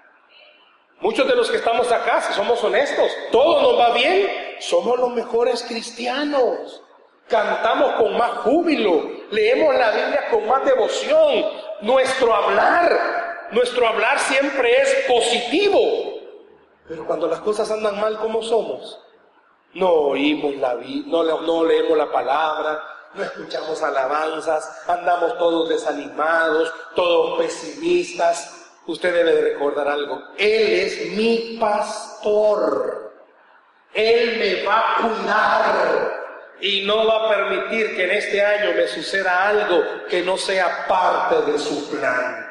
Muchos 1.05 1.29
de 1.29 1.37
los 1.37 1.51
que 1.51 1.59
estamos 1.59 1.93
acá, 1.93 2.23
si 2.23 2.33
somos 2.33 2.65
honestos, 2.65 3.13
todo 3.31 3.61
nos 3.61 3.79
va 3.79 3.93
bien, 3.93 4.27
somos 4.59 4.99
los 4.99 5.13
mejores 5.13 5.63
cristianos. 5.63 6.83
Cantamos 7.29 7.93
con 7.97 8.17
más 8.17 8.31
júbilo, 8.39 9.11
leemos 9.31 9.75
la 9.75 9.91
Biblia 9.91 10.29
con 10.31 10.47
más 10.49 10.65
devoción. 10.65 11.45
Nuestro 11.83 12.35
hablar, 12.35 13.49
nuestro 13.51 13.87
hablar 13.87 14.19
siempre 14.19 14.81
es 14.81 15.05
positivo. 15.07 15.79
Pero 16.89 17.07
cuando 17.07 17.27
las 17.27 17.41
cosas 17.41 17.71
andan 17.71 18.01
mal, 18.01 18.19
¿cómo 18.19 18.43
somos? 18.43 18.99
No 19.75 19.91
oímos 19.91 20.57
la 20.57 20.75
Biblia, 20.77 21.05
no, 21.07 21.41
no 21.43 21.65
leemos 21.67 21.99
la 21.99 22.11
palabra, 22.11 22.83
no 23.13 23.23
escuchamos 23.23 23.83
alabanzas, 23.83 24.89
andamos 24.89 25.37
todos 25.37 25.69
desanimados, 25.69 26.73
todos 26.95 27.37
pesimistas. 27.41 28.64
Usted 28.87 29.15
debe 29.15 29.33
de 29.33 29.53
recordar 29.53 29.89
algo. 29.89 30.23
Él 30.37 30.73
es 30.73 31.07
mi 31.13 31.57
pastor. 31.59 33.13
Él 33.95 34.37
me 34.39 34.65
va 34.65 34.79
a 34.79 34.97
cuidar 35.01 36.15
y 36.61 36.83
no 36.85 37.07
va 37.07 37.27
a 37.27 37.29
permitir 37.29 37.97
que 37.97 38.05
en 38.05 38.11
este 38.11 38.43
año 38.43 38.73
me 38.75 38.87
suceda 38.89 39.49
algo 39.49 39.85
que 40.09 40.23
no 40.23 40.37
sea 40.37 40.87
parte 40.87 41.51
de 41.51 41.59
su 41.59 41.91
plan. 41.91 42.51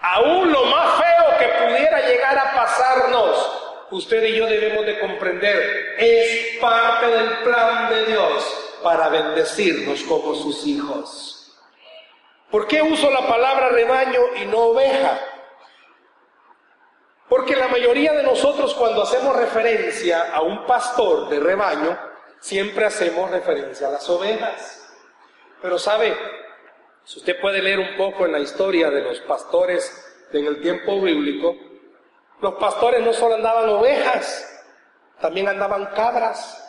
Aún 0.00 0.52
lo 0.52 0.64
más 0.66 1.02
feo 1.02 1.38
que 1.38 1.64
pudiera 1.64 2.06
llegar 2.06 2.38
a 2.38 2.54
pasarnos, 2.54 3.86
usted 3.90 4.22
y 4.24 4.36
yo 4.36 4.46
debemos 4.46 4.84
de 4.84 4.98
comprender, 5.00 5.96
es 5.98 6.58
parte 6.60 7.06
del 7.06 7.38
plan 7.38 7.88
de 7.88 8.04
Dios 8.06 8.78
para 8.82 9.08
bendecirnos 9.08 10.02
como 10.02 10.34
sus 10.34 10.66
hijos. 10.66 11.56
¿Por 12.50 12.66
qué 12.68 12.82
uso 12.82 13.10
la 13.10 13.26
palabra 13.26 13.70
rebaño 13.70 14.20
y 14.42 14.44
no 14.46 14.58
oveja? 14.58 15.18
Porque 17.28 17.56
la 17.56 17.68
mayoría 17.68 18.12
de 18.12 18.22
nosotros 18.22 18.74
cuando 18.74 19.02
hacemos 19.02 19.34
referencia 19.36 20.32
a 20.32 20.42
un 20.42 20.66
pastor 20.66 21.28
de 21.28 21.40
rebaño, 21.40 21.98
siempre 22.38 22.84
hacemos 22.84 23.30
referencia 23.30 23.88
a 23.88 23.92
las 23.92 24.08
ovejas. 24.10 24.80
Pero 25.62 25.78
sabe, 25.78 26.14
si 27.04 27.18
usted 27.18 27.40
puede 27.40 27.62
leer 27.62 27.78
un 27.78 27.96
poco 27.96 28.26
en 28.26 28.32
la 28.32 28.40
historia 28.40 28.90
de 28.90 29.00
los 29.00 29.20
pastores 29.20 30.26
en 30.32 30.46
el 30.46 30.60
tiempo 30.60 31.00
bíblico, 31.00 31.56
los 32.40 32.54
pastores 32.54 33.02
no 33.02 33.12
solo 33.12 33.36
andaban 33.36 33.68
ovejas, 33.70 34.62
también 35.20 35.48
andaban 35.48 35.86
cabras. 35.94 36.60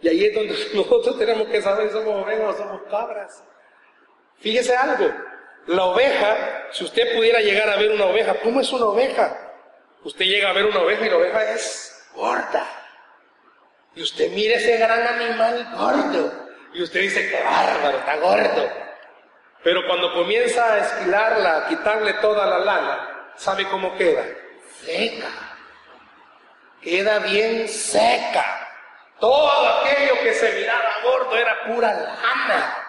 Y 0.00 0.08
ahí 0.08 0.24
es 0.26 0.34
donde 0.34 0.54
nosotros 0.74 1.18
tenemos 1.18 1.48
que 1.48 1.62
saber 1.62 1.90
somos 1.90 2.22
ovejas 2.24 2.54
o 2.54 2.58
somos 2.58 2.82
cabras. 2.90 3.42
Fíjese 4.36 4.76
algo, 4.76 5.10
la 5.68 5.84
oveja, 5.84 6.66
si 6.72 6.84
usted 6.84 7.14
pudiera 7.14 7.40
llegar 7.40 7.68
a 7.68 7.76
ver 7.76 7.90
una 7.90 8.06
oveja, 8.06 8.34
¿cómo 8.42 8.60
es 8.60 8.72
una 8.72 8.86
oveja? 8.86 9.36
Usted 10.02 10.24
llega 10.24 10.48
a 10.48 10.54
ver 10.54 10.64
una 10.64 10.80
oveja 10.80 11.04
y 11.04 11.10
la 11.10 11.16
oveja 11.16 11.52
es 11.52 12.06
gorda. 12.14 12.66
Y 13.94 14.02
usted 14.02 14.30
mira 14.30 14.56
ese 14.56 14.78
gran 14.78 15.06
animal 15.06 15.68
gordo. 15.76 16.48
Y 16.72 16.82
usted 16.82 17.00
dice, 17.00 17.28
qué 17.28 17.42
bárbaro, 17.42 17.98
está 17.98 18.16
gordo. 18.16 18.70
Pero 19.62 19.86
cuando 19.86 20.14
comienza 20.14 20.72
a 20.72 20.78
esquilarla, 20.78 21.58
a 21.58 21.68
quitarle 21.68 22.14
toda 22.14 22.46
la 22.46 22.58
lana, 22.60 23.32
¿sabe 23.36 23.68
cómo 23.68 23.94
queda? 23.98 24.24
Seca. 24.84 25.28
Queda 26.80 27.18
bien 27.18 27.68
seca. 27.68 28.68
Todo 29.20 29.80
aquello 29.80 30.14
que 30.22 30.32
se 30.32 30.50
miraba 30.52 30.88
gordo 31.02 31.36
era 31.36 31.64
pura 31.66 31.92
lana. 31.92 32.84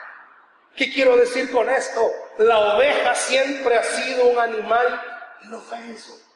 ¿Qué 0.77 0.93
quiero 0.93 1.17
decir 1.17 1.51
con 1.51 1.69
esto? 1.69 2.09
La 2.39 2.75
oveja 2.75 3.15
siempre 3.15 3.77
ha 3.77 3.83
sido 3.83 4.25
un 4.25 4.39
animal 4.39 5.01
inofenso 5.43 6.29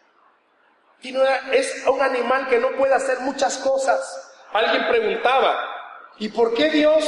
es 1.52 1.86
un 1.86 2.02
animal 2.02 2.48
que 2.48 2.60
no 2.60 2.72
puede 2.72 2.94
hacer 2.94 3.20
muchas 3.20 3.58
cosas. 3.58 4.32
Alguien 4.54 4.88
preguntaba, 4.88 5.60
¿y 6.18 6.30
por 6.30 6.54
qué 6.54 6.70
Dios 6.70 7.04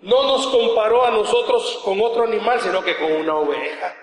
no 0.00 0.24
nos 0.24 0.48
comparó 0.48 1.06
a 1.06 1.10
nosotros 1.10 1.80
con 1.84 2.00
otro 2.00 2.24
animal, 2.24 2.60
sino 2.60 2.82
que 2.82 2.96
con 2.96 3.12
una 3.12 3.36
oveja? 3.36 3.94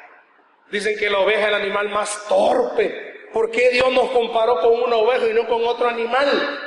Dicen 0.71 0.97
que 0.97 1.09
la 1.09 1.19
oveja 1.19 1.41
es 1.41 1.47
el 1.47 1.55
animal 1.55 1.89
más 1.89 2.25
torpe. 2.27 3.27
¿Por 3.33 3.51
qué 3.51 3.69
Dios 3.69 3.91
nos 3.91 4.11
comparó 4.11 4.61
con 4.61 4.81
una 4.81 4.95
oveja 4.95 5.27
y 5.27 5.33
no 5.33 5.47
con 5.47 5.65
otro 5.65 5.89
animal? 5.89 6.59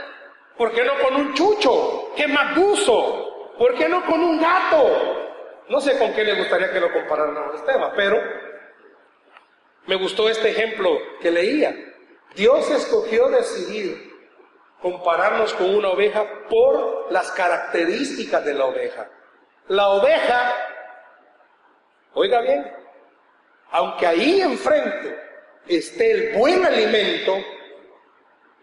¿Por 0.58 0.72
qué 0.72 0.84
no 0.84 0.98
con 1.00 1.16
un 1.16 1.34
chucho? 1.34 2.12
¿Qué 2.14 2.26
más 2.28 2.54
buzo? 2.54 3.54
¿Por 3.58 3.74
qué 3.74 3.88
no 3.88 4.04
con 4.04 4.20
un 4.22 4.40
gato? 4.40 5.21
No 5.72 5.80
sé 5.80 5.96
con 5.96 6.12
qué 6.12 6.22
le 6.22 6.34
gustaría 6.34 6.70
que 6.70 6.80
lo 6.80 6.92
compararan 6.92 7.34
a 7.34 7.56
Esteban, 7.56 7.92
pero 7.96 8.22
me 9.86 9.96
gustó 9.96 10.28
este 10.28 10.50
ejemplo 10.50 10.98
que 11.22 11.30
leía. 11.30 11.74
Dios 12.34 12.70
escogió 12.70 13.30
decidir 13.30 14.12
compararnos 14.82 15.54
con 15.54 15.74
una 15.74 15.88
oveja 15.88 16.26
por 16.50 17.10
las 17.10 17.30
características 17.30 18.44
de 18.44 18.52
la 18.52 18.66
oveja. 18.66 19.08
La 19.68 19.88
oveja, 19.88 20.54
oiga 22.12 22.42
bien, 22.42 22.70
aunque 23.70 24.06
ahí 24.06 24.42
enfrente 24.42 25.18
esté 25.68 26.10
el 26.10 26.38
buen 26.38 26.66
alimento, 26.66 27.34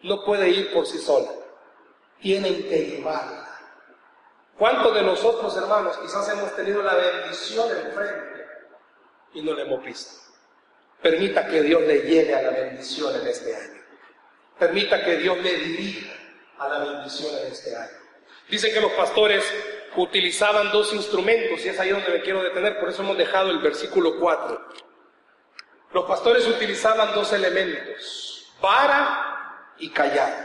no 0.03 0.23
puede 0.23 0.47
ir 0.49 0.71
por 0.71 0.85
sí 0.85 0.99
sola. 0.99 1.31
Tienen 2.21 2.69
que 2.69 2.85
llevarla. 2.85 3.48
¿Cuántos 4.59 4.93
de 4.93 5.03
nosotros, 5.03 5.55
hermanos, 5.55 5.97
quizás 5.99 6.27
hemos 6.33 6.53
tenido 6.53 6.83
la 6.83 6.93
bendición 6.93 7.69
enfrente 7.71 8.45
y 9.33 9.41
no 9.41 9.53
le 9.53 9.61
hemos 9.61 9.81
visto? 9.81 10.15
Permita 11.01 11.47
que 11.47 11.61
Dios 11.61 11.81
le 11.83 12.01
lleve 12.01 12.35
a 12.35 12.41
la 12.41 12.49
bendición 12.49 13.15
en 13.21 13.25
este 13.25 13.55
año. 13.55 13.81
Permita 14.59 15.01
que 15.05 15.15
Dios 15.15 15.37
le 15.37 15.53
dirija 15.55 16.13
a 16.57 16.67
la 16.67 16.79
bendición 16.79 17.33
en 17.37 17.53
este 17.53 17.73
año. 17.73 17.97
Dice 18.49 18.73
que 18.73 18.81
los 18.81 18.91
pastores 18.91 19.45
utilizaban 19.95 20.73
dos 20.73 20.93
instrumentos 20.93 21.63
y 21.63 21.69
es 21.69 21.79
ahí 21.79 21.91
donde 21.91 22.09
me 22.11 22.21
quiero 22.21 22.43
detener, 22.43 22.81
por 22.81 22.89
eso 22.89 23.01
hemos 23.01 23.17
dejado 23.17 23.51
el 23.51 23.59
versículo 23.59 24.19
4. 24.19 24.67
Los 25.93 26.03
pastores 26.03 26.45
utilizaban 26.45 27.15
dos 27.15 27.31
elementos, 27.31 28.51
vara 28.61 29.71
y 29.77 29.89
callado. 29.89 30.35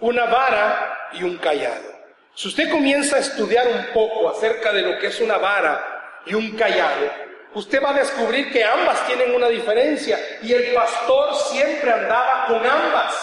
Una 0.00 0.26
vara 0.26 1.08
y 1.14 1.22
un 1.22 1.38
callado. 1.38 1.91
Si 2.34 2.48
usted 2.48 2.70
comienza 2.70 3.16
a 3.16 3.18
estudiar 3.18 3.68
un 3.68 3.92
poco 3.92 4.30
acerca 4.30 4.72
de 4.72 4.80
lo 4.80 4.98
que 4.98 5.08
es 5.08 5.20
una 5.20 5.36
vara 5.36 6.20
y 6.24 6.32
un 6.32 6.56
callado, 6.56 7.10
usted 7.52 7.82
va 7.82 7.90
a 7.90 7.94
descubrir 7.94 8.50
que 8.50 8.64
ambas 8.64 9.06
tienen 9.06 9.34
una 9.34 9.48
diferencia 9.48 10.18
y 10.40 10.54
el 10.54 10.72
pastor 10.72 11.34
siempre 11.34 11.92
andaba 11.92 12.46
con 12.46 12.64
ambas. 12.64 13.14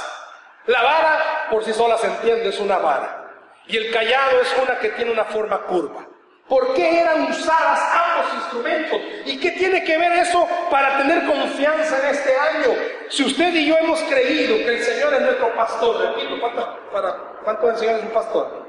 La 0.68 0.84
vara 0.84 1.48
por 1.50 1.66
sí 1.66 1.74
sola 1.74 1.98
se 1.98 2.06
entiende, 2.06 2.50
es 2.50 2.60
una 2.60 2.78
vara. 2.78 3.32
Y 3.66 3.78
el 3.78 3.92
callado 3.92 4.42
es 4.42 4.56
una 4.62 4.78
que 4.78 4.90
tiene 4.90 5.12
una 5.12 5.26
forma 5.26 5.58
curva. 5.62 6.08
¿Por 6.48 6.76
qué 6.76 7.02
eran 7.02 7.32
usadas 7.32 7.80
ambos 7.80 8.34
instrumentos? 8.36 9.00
¿Y 9.26 9.40
qué 9.40 9.52
tiene 9.52 9.84
que 9.84 9.98
ver 9.98 10.12
eso 10.20 10.48
para 10.70 10.98
tener 11.00 11.26
confianza 11.26 11.98
en 12.00 12.16
este 12.16 12.36
año? 12.36 12.76
Si 13.10 13.24
usted 13.24 13.54
y 13.56 13.68
yo 13.68 13.78
hemos 13.78 14.00
creído 14.04 14.58
que 14.58 14.78
el 14.78 14.84
Señor 14.84 15.16
es 15.16 15.22
nuestro 15.22 15.56
pastor, 15.56 16.16
repito, 16.16 16.40
¿cuánto, 16.40 16.80
para, 16.92 17.16
¿cuánto 17.44 17.70
el 17.72 17.78
Señor 17.78 17.96
es 17.96 18.04
un 18.04 18.10
pastor? 18.10 18.69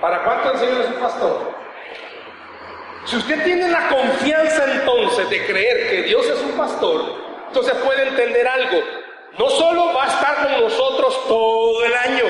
¿Para 0.00 0.24
cuánto 0.24 0.52
el 0.52 0.58
Señor 0.58 0.80
es 0.80 0.86
un 0.88 0.94
pastor? 0.94 1.54
Si 3.04 3.16
usted 3.16 3.44
tiene 3.44 3.68
la 3.68 3.88
confianza 3.88 4.64
entonces 4.72 5.28
de 5.28 5.46
creer 5.46 5.90
que 5.90 6.02
Dios 6.02 6.26
es 6.26 6.40
un 6.40 6.52
pastor, 6.52 7.04
entonces 7.48 7.74
puede 7.84 8.08
entender 8.08 8.48
algo. 8.48 8.78
No 9.38 9.50
solo 9.50 9.92
va 9.92 10.04
a 10.04 10.08
estar 10.08 10.36
con 10.36 10.60
nosotros 10.62 11.28
todo 11.28 11.84
el 11.84 11.94
año, 11.94 12.24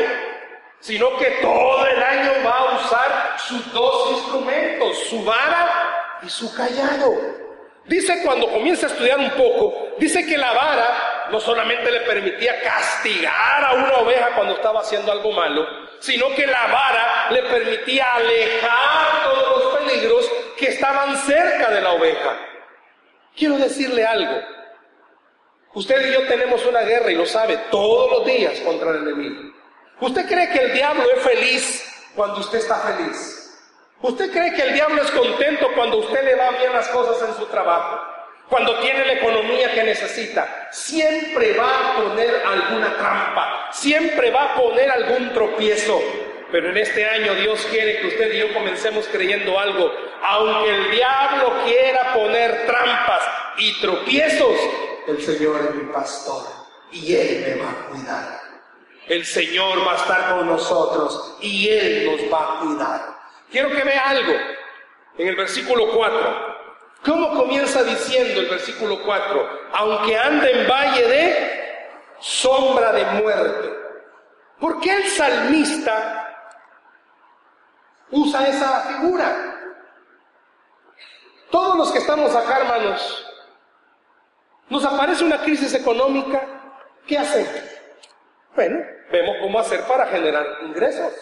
sino 0.80 1.16
que 1.18 1.26
todo 1.42 1.86
el 1.86 2.02
año 2.02 2.32
va 2.44 2.58
a 2.58 2.76
usar 2.76 3.34
sus 3.38 3.72
dos 3.72 4.10
instrumentos, 4.12 4.98
su 5.08 5.22
vara 5.24 6.18
y 6.22 6.28
su 6.28 6.52
callado. 6.54 7.12
Dice 7.84 8.22
cuando 8.24 8.48
comienza 8.48 8.86
a 8.86 8.90
estudiar 8.90 9.18
un 9.18 9.30
poco, 9.30 9.74
dice 9.98 10.26
que 10.26 10.36
la 10.36 10.52
vara 10.52 11.28
no 11.30 11.38
solamente 11.38 11.90
le 11.90 12.00
permitía 12.00 12.60
castigar 12.62 13.64
a 13.64 13.72
una 13.74 13.94
oveja 13.98 14.34
cuando 14.34 14.54
estaba 14.54 14.80
haciendo 14.80 15.12
algo 15.12 15.32
malo, 15.32 15.66
sino 16.00 16.34
que 16.34 16.46
la 16.46 16.66
vara 16.66 17.30
le 17.30 17.42
permitía 17.42 18.14
alejar 18.14 19.24
todos 19.24 19.64
los 19.64 19.78
peligros 19.78 20.30
que 20.56 20.68
estaban 20.68 21.16
cerca 21.18 21.70
de 21.70 21.80
la 21.80 21.92
oveja. 21.92 22.36
Quiero 23.36 23.56
decirle 23.58 24.04
algo. 24.04 24.40
Usted 25.74 26.10
y 26.10 26.12
yo 26.12 26.26
tenemos 26.26 26.64
una 26.66 26.80
guerra 26.80 27.12
y 27.12 27.14
lo 27.14 27.26
sabe 27.26 27.56
todos 27.70 28.10
los 28.10 28.26
días 28.26 28.58
contra 28.60 28.90
el 28.90 29.08
enemigo. 29.08 29.54
¿Usted 30.00 30.26
cree 30.26 30.50
que 30.50 30.58
el 30.58 30.72
diablo 30.72 31.04
es 31.14 31.22
feliz 31.22 32.10
cuando 32.16 32.40
usted 32.40 32.58
está 32.58 32.76
feliz? 32.80 33.36
¿Usted 34.02 34.32
cree 34.32 34.54
que 34.54 34.62
el 34.62 34.74
diablo 34.74 35.02
es 35.02 35.10
contento 35.10 35.68
cuando 35.74 35.98
usted 35.98 36.24
le 36.24 36.34
va 36.34 36.50
bien 36.52 36.72
las 36.72 36.88
cosas 36.88 37.28
en 37.28 37.36
su 37.36 37.46
trabajo? 37.46 38.00
Cuando 38.50 38.80
tiene 38.80 39.06
la 39.06 39.12
economía 39.12 39.72
que 39.72 39.84
necesita, 39.84 40.68
siempre 40.72 41.56
va 41.56 41.70
a 41.70 41.96
poner 42.02 42.42
alguna 42.44 42.96
trampa, 42.96 43.68
siempre 43.70 44.32
va 44.32 44.52
a 44.52 44.54
poner 44.56 44.90
algún 44.90 45.32
tropiezo. 45.32 46.02
Pero 46.50 46.70
en 46.70 46.78
este 46.78 47.04
año 47.04 47.32
Dios 47.36 47.64
quiere 47.70 48.00
que 48.00 48.08
usted 48.08 48.34
y 48.34 48.38
yo 48.40 48.52
comencemos 48.52 49.06
creyendo 49.06 49.56
algo. 49.56 49.92
Aunque 50.24 50.68
el 50.68 50.90
diablo 50.90 51.62
quiera 51.64 52.12
poner 52.12 52.66
trampas 52.66 53.22
y 53.58 53.80
tropiezos, 53.80 54.56
el 55.06 55.22
Señor 55.22 55.60
es 55.68 55.74
mi 55.76 55.92
pastor 55.92 56.42
y 56.90 57.14
Él 57.14 57.44
me 57.46 57.62
va 57.62 57.70
a 57.70 57.86
cuidar. 57.86 58.40
El 59.06 59.24
Señor 59.24 59.86
va 59.86 59.92
a 59.92 59.96
estar 59.96 60.36
con 60.36 60.48
nosotros 60.48 61.36
y 61.40 61.68
Él 61.68 62.04
nos 62.06 62.32
va 62.32 62.56
a 62.56 62.60
cuidar. 62.60 63.00
Quiero 63.48 63.70
que 63.70 63.84
vea 63.84 64.10
algo 64.10 64.32
en 65.18 65.28
el 65.28 65.36
versículo 65.36 65.92
4. 65.92 66.49
¿Cómo 67.04 67.34
comienza 67.34 67.82
diciendo 67.82 68.40
el 68.40 68.48
versículo 68.48 69.02
4? 69.02 69.48
Aunque 69.72 70.18
ande 70.18 70.62
en 70.62 70.68
valle 70.68 71.06
de 71.06 71.60
sombra 72.18 72.92
de 72.92 73.04
muerte. 73.22 73.70
¿Por 74.58 74.80
qué 74.80 74.92
el 74.92 75.04
salmista 75.04 76.30
usa 78.10 78.48
esa 78.48 78.80
figura. 78.82 79.56
Todos 81.50 81.76
los 81.76 81.92
que 81.92 81.98
estamos 81.98 82.34
acá, 82.34 82.58
hermanos, 82.58 83.26
nos 84.68 84.84
aparece 84.84 85.24
una 85.24 85.38
crisis 85.42 85.74
económica, 85.74 86.42
¿qué 87.06 87.18
hacemos? 87.18 87.62
Bueno, 88.54 88.78
vemos 89.10 89.36
cómo 89.40 89.58
hacer 89.58 89.82
para 89.82 90.06
generar 90.06 90.46
ingresos. 90.62 91.12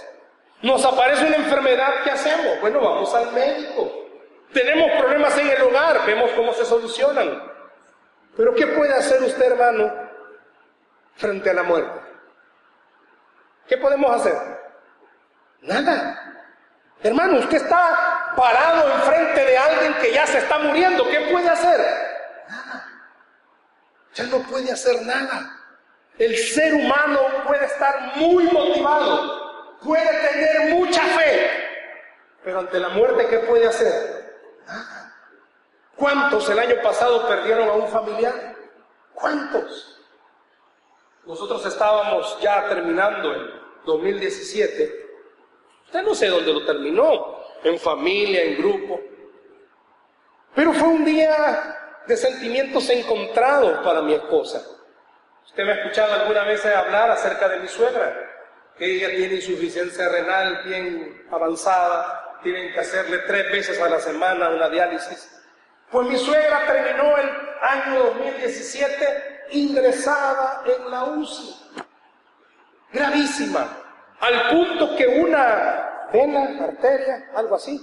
Nos 0.60 0.84
aparece 0.84 1.26
una 1.26 1.36
enfermedad, 1.36 2.02
¿qué 2.04 2.10
hacemos? 2.10 2.60
Bueno, 2.60 2.80
vamos 2.80 3.14
al 3.14 3.32
médico. 3.32 4.07
Tenemos 4.52 4.90
problemas 4.98 5.36
en 5.38 5.48
el 5.48 5.62
hogar, 5.62 6.06
vemos 6.06 6.30
cómo 6.32 6.52
se 6.54 6.64
solucionan. 6.64 7.42
Pero 8.36 8.54
¿qué 8.54 8.66
puede 8.68 8.94
hacer 8.94 9.22
usted, 9.22 9.52
hermano, 9.52 9.92
frente 11.16 11.50
a 11.50 11.54
la 11.54 11.62
muerte? 11.62 12.00
¿Qué 13.66 13.76
podemos 13.76 14.10
hacer? 14.12 14.34
Nada. 15.62 16.24
Hermano, 17.02 17.38
usted 17.38 17.58
está 17.58 18.32
parado 18.36 18.90
enfrente 18.92 19.44
de 19.44 19.58
alguien 19.58 19.94
que 20.00 20.12
ya 20.12 20.26
se 20.26 20.38
está 20.38 20.58
muriendo. 20.58 21.04
¿Qué 21.08 21.28
puede 21.30 21.48
hacer? 21.48 21.80
Nada. 22.48 22.88
Ya 24.14 24.24
no 24.24 24.38
puede 24.38 24.72
hacer 24.72 25.02
nada. 25.02 25.58
El 26.18 26.36
ser 26.36 26.74
humano 26.74 27.20
puede 27.46 27.64
estar 27.64 28.16
muy 28.16 28.44
motivado, 28.44 29.78
puede 29.80 30.28
tener 30.28 30.74
mucha 30.74 31.00
fe, 31.00 31.50
pero 32.42 32.58
ante 32.58 32.80
la 32.80 32.88
muerte, 32.88 33.28
¿qué 33.28 33.38
puede 33.38 33.68
hacer? 33.68 34.17
¿Cuántos 35.96 36.48
el 36.50 36.58
año 36.58 36.76
pasado 36.82 37.26
perdieron 37.26 37.68
a 37.68 37.72
un 37.72 37.88
familiar? 37.88 38.56
¿Cuántos? 39.14 40.00
Nosotros 41.26 41.64
estábamos 41.66 42.38
ya 42.40 42.68
terminando 42.68 43.32
el 43.32 43.60
2017 43.84 45.08
Usted 45.88 46.02
no 46.02 46.14
sé 46.14 46.26
dónde 46.26 46.52
lo 46.52 46.66
terminó, 46.66 47.38
en 47.64 47.78
familia, 47.78 48.42
en 48.42 48.58
grupo. 48.58 49.00
Pero 50.54 50.74
fue 50.74 50.86
un 50.86 51.02
día 51.02 52.02
de 52.06 52.14
sentimientos 52.14 52.90
encontrados 52.90 53.82
para 53.82 54.02
mi 54.02 54.12
esposa. 54.12 54.62
Usted 55.46 55.64
me 55.64 55.72
ha 55.72 55.74
escuchado 55.76 56.12
alguna 56.12 56.44
vez 56.44 56.62
hablar 56.66 57.10
acerca 57.10 57.48
de 57.48 57.60
mi 57.60 57.68
suegra, 57.68 58.14
que 58.76 58.84
ella 58.84 59.08
tiene 59.16 59.36
insuficiencia 59.36 60.10
renal 60.10 60.62
bien 60.64 61.26
avanzada, 61.30 62.27
tienen 62.42 62.72
que 62.72 62.80
hacerle 62.80 63.18
tres 63.26 63.50
veces 63.50 63.80
a 63.80 63.88
la 63.88 64.00
semana 64.00 64.50
una 64.50 64.68
diálisis. 64.68 65.42
Pues 65.90 66.06
mi 66.06 66.18
suegra 66.18 66.66
terminó 66.66 67.16
el 67.16 67.30
año 67.62 68.04
2017 68.04 69.46
ingresada 69.50 70.62
en 70.66 70.90
la 70.90 71.04
UCI, 71.04 71.56
gravísima, 72.92 73.66
al 74.20 74.50
punto 74.50 74.96
que 74.96 75.06
una 75.06 76.08
vena, 76.12 76.64
arteria, 76.64 77.30
algo 77.34 77.54
así, 77.54 77.80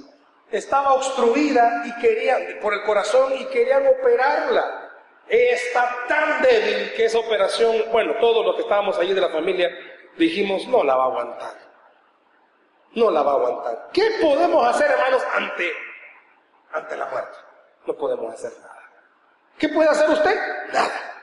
estaba 0.52 0.94
obstruida 0.94 1.84
y 1.86 2.02
querían, 2.02 2.60
por 2.62 2.74
el 2.74 2.84
corazón 2.84 3.34
y 3.40 3.46
querían 3.46 3.88
operarla. 3.88 4.82
Está 5.28 5.90
tan 6.08 6.42
débil 6.44 6.94
que 6.94 7.06
esa 7.06 7.18
operación, 7.18 7.86
bueno, 7.92 8.14
todos 8.20 8.46
los 8.46 8.56
que 8.56 8.62
estábamos 8.62 8.98
allí 9.00 9.14
de 9.14 9.22
la 9.22 9.30
familia 9.30 9.72
dijimos, 10.18 10.68
no 10.68 10.84
la 10.84 10.96
va 10.96 11.04
a 11.06 11.08
aguantar. 11.08 11.65
No 12.96 13.12
la 13.12 13.22
va 13.22 13.32
a 13.32 13.36
aguantar. 13.36 13.90
¿Qué 13.92 14.18
podemos 14.22 14.66
hacer, 14.68 14.90
hermanos, 14.90 15.22
ante, 15.36 15.72
ante 16.74 16.96
la 16.96 17.06
muerte? 17.08 17.38
No 17.86 17.94
podemos 17.94 18.34
hacer 18.34 18.52
nada. 18.62 18.90
¿Qué 19.58 19.70
puede 19.70 19.90
hacer 19.90 20.10
usted? 20.10 20.38
Nada. 20.74 21.14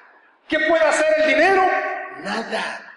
¿Qué 0.48 0.58
puede 0.68 0.84
hacer 0.84 1.06
el 1.18 1.28
dinero? 1.28 1.62
Nada. 2.18 2.92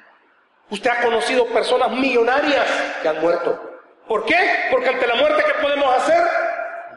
Usted 0.70 0.90
ha 0.90 1.02
conocido 1.02 1.48
personas 1.48 1.92
millonarias 1.92 2.66
que 3.02 3.08
han 3.08 3.22
muerto. 3.22 3.80
¿Por 4.08 4.26
qué? 4.26 4.68
Porque 4.72 4.90
ante 4.90 5.08
la 5.08 5.16
muerte, 5.16 5.44
¿qué 5.46 5.62
podemos 5.62 5.96
hacer? 5.96 6.22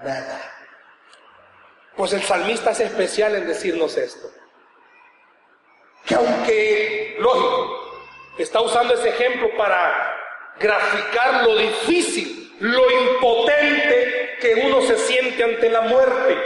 Nada. 0.02 0.40
Pues 1.96 2.12
el 2.12 2.22
salmista 2.22 2.72
es 2.72 2.80
especial 2.80 3.36
en 3.36 3.46
decirnos 3.46 3.96
esto. 3.96 4.28
Que 6.04 6.14
aunque, 6.16 7.16
lógico, 7.20 7.70
está 8.38 8.60
usando 8.60 8.94
ese 8.94 9.10
ejemplo 9.10 9.48
para 9.56 10.17
graficar 10.58 11.44
lo 11.44 11.56
difícil, 11.56 12.52
lo 12.60 12.90
impotente 12.90 14.36
que 14.40 14.54
uno 14.54 14.82
se 14.82 14.98
siente 14.98 15.42
ante 15.42 15.70
la 15.70 15.82
muerte. 15.82 16.36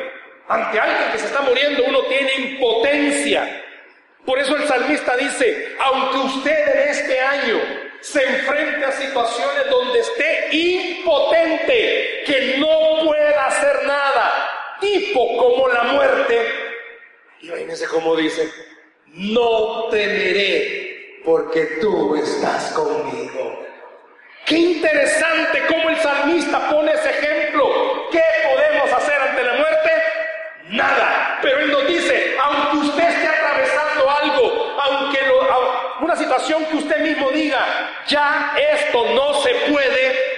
Ante 0.48 0.78
alguien 0.78 1.12
que 1.12 1.18
se 1.18 1.26
está 1.26 1.40
muriendo, 1.42 1.84
uno 1.84 2.02
tiene 2.02 2.34
impotencia. 2.34 3.64
Por 4.24 4.38
eso 4.38 4.56
el 4.56 4.68
salmista 4.68 5.16
dice, 5.16 5.76
aunque 5.80 6.18
usted 6.18 6.68
en 6.68 6.88
este 6.88 7.20
año 7.20 7.60
se 8.00 8.22
enfrente 8.24 8.84
a 8.84 8.92
situaciones 8.92 9.70
donde 9.70 10.00
esté 10.00 10.48
impotente, 10.56 12.22
que 12.26 12.56
no 12.58 13.04
pueda 13.04 13.46
hacer 13.46 13.86
nada, 13.86 14.76
tipo 14.80 15.36
como 15.36 15.68
la 15.68 15.84
muerte, 15.84 16.46
imagínense 17.40 17.86
cómo 17.86 18.16
dice, 18.16 18.48
no 19.06 19.88
temeré 19.90 21.20
porque 21.24 21.78
tú 21.80 22.16
estás 22.16 22.72
conmigo. 22.72 23.62
Qué 24.44 24.56
interesante 24.56 25.62
cómo 25.68 25.88
el 25.88 25.96
salmista 25.98 26.68
pone 26.68 26.92
ese 26.92 27.10
ejemplo. 27.10 28.08
¿Qué 28.10 28.22
podemos 28.42 28.92
hacer 28.92 29.20
ante 29.20 29.42
la 29.44 29.54
muerte? 29.54 29.90
Nada. 30.70 31.38
Pero 31.42 31.58
él 31.60 31.70
nos 31.70 31.86
dice, 31.86 32.34
aunque 32.42 32.88
usted 32.88 33.08
esté 33.08 33.28
atravesando 33.28 34.10
algo, 34.10 34.80
aunque 34.80 35.18
una 36.00 36.11
situación 36.22 36.64
que 36.66 36.76
usted 36.76 36.98
mismo 37.00 37.30
diga, 37.30 37.90
ya 38.06 38.54
esto 38.74 39.04
no 39.14 39.34
se 39.42 39.50
puede, 39.70 40.32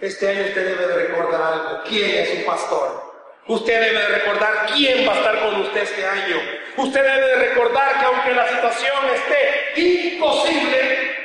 este 0.00 0.28
año 0.28 0.42
usted 0.46 0.66
debe 0.66 0.86
de 0.86 1.06
recordar 1.06 1.42
algo. 1.42 1.82
¿Quién 1.88 2.10
es 2.10 2.30
su 2.30 2.44
pastor? 2.44 3.12
Usted 3.46 3.80
debe 3.80 3.98
de 3.98 4.08
recordar 4.08 4.66
quién 4.74 5.06
va 5.06 5.12
a 5.12 5.16
estar 5.16 5.40
con 5.42 5.60
usted 5.60 5.82
este 5.82 6.06
año. 6.06 6.36
Usted 6.76 7.02
debe 7.02 7.26
de 7.26 7.36
recordar 7.48 7.98
que 7.98 8.04
aunque 8.06 8.32
la 8.32 8.48
situación 8.48 8.96
esté 9.14 9.80
imposible, 9.80 11.16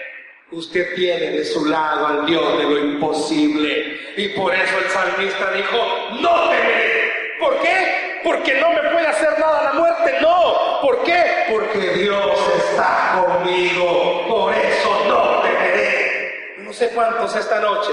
usted 0.51 0.95
tiene 0.95 1.31
de 1.31 1.45
su 1.45 1.65
lado 1.65 2.07
al 2.07 2.25
Dios 2.25 2.57
de 2.57 2.63
lo 2.63 2.77
imposible. 2.79 4.13
Y 4.17 4.27
por 4.29 4.53
eso 4.53 4.77
el 4.83 4.89
salmista 4.89 5.51
dijo, 5.53 6.09
no 6.21 6.49
temeré. 6.49 7.11
¿Por 7.39 7.61
qué? 7.61 8.06
Porque 8.23 8.59
no 8.59 8.71
me 8.71 8.89
puede 8.89 9.07
hacer 9.07 9.39
nada 9.39 9.63
la 9.63 9.73
muerte, 9.73 10.17
no. 10.21 10.81
¿Por 10.81 11.03
qué? 11.03 11.45
Porque 11.49 11.79
Dios 11.93 12.39
está 12.57 13.23
conmigo, 13.23 14.25
por 14.27 14.53
eso 14.53 15.05
no 15.07 15.41
temeré. 15.41 16.55
No 16.59 16.73
sé 16.73 16.89
cuántos 16.89 17.35
esta 17.35 17.59
noche 17.59 17.91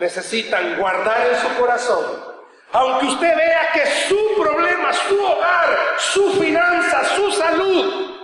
necesitan 0.00 0.76
guardar 0.78 1.26
en 1.28 1.36
su 1.38 1.60
corazón 1.60 2.36
aunque 2.72 3.06
usted 3.06 3.36
vea 3.36 3.70
que 3.72 3.86
su 4.08 4.18
problema, 4.38 4.92
su 4.92 5.18
hogar, 5.18 5.78
su 5.98 6.32
finanza, 6.32 7.04
su 7.16 7.32
salud, 7.32 8.16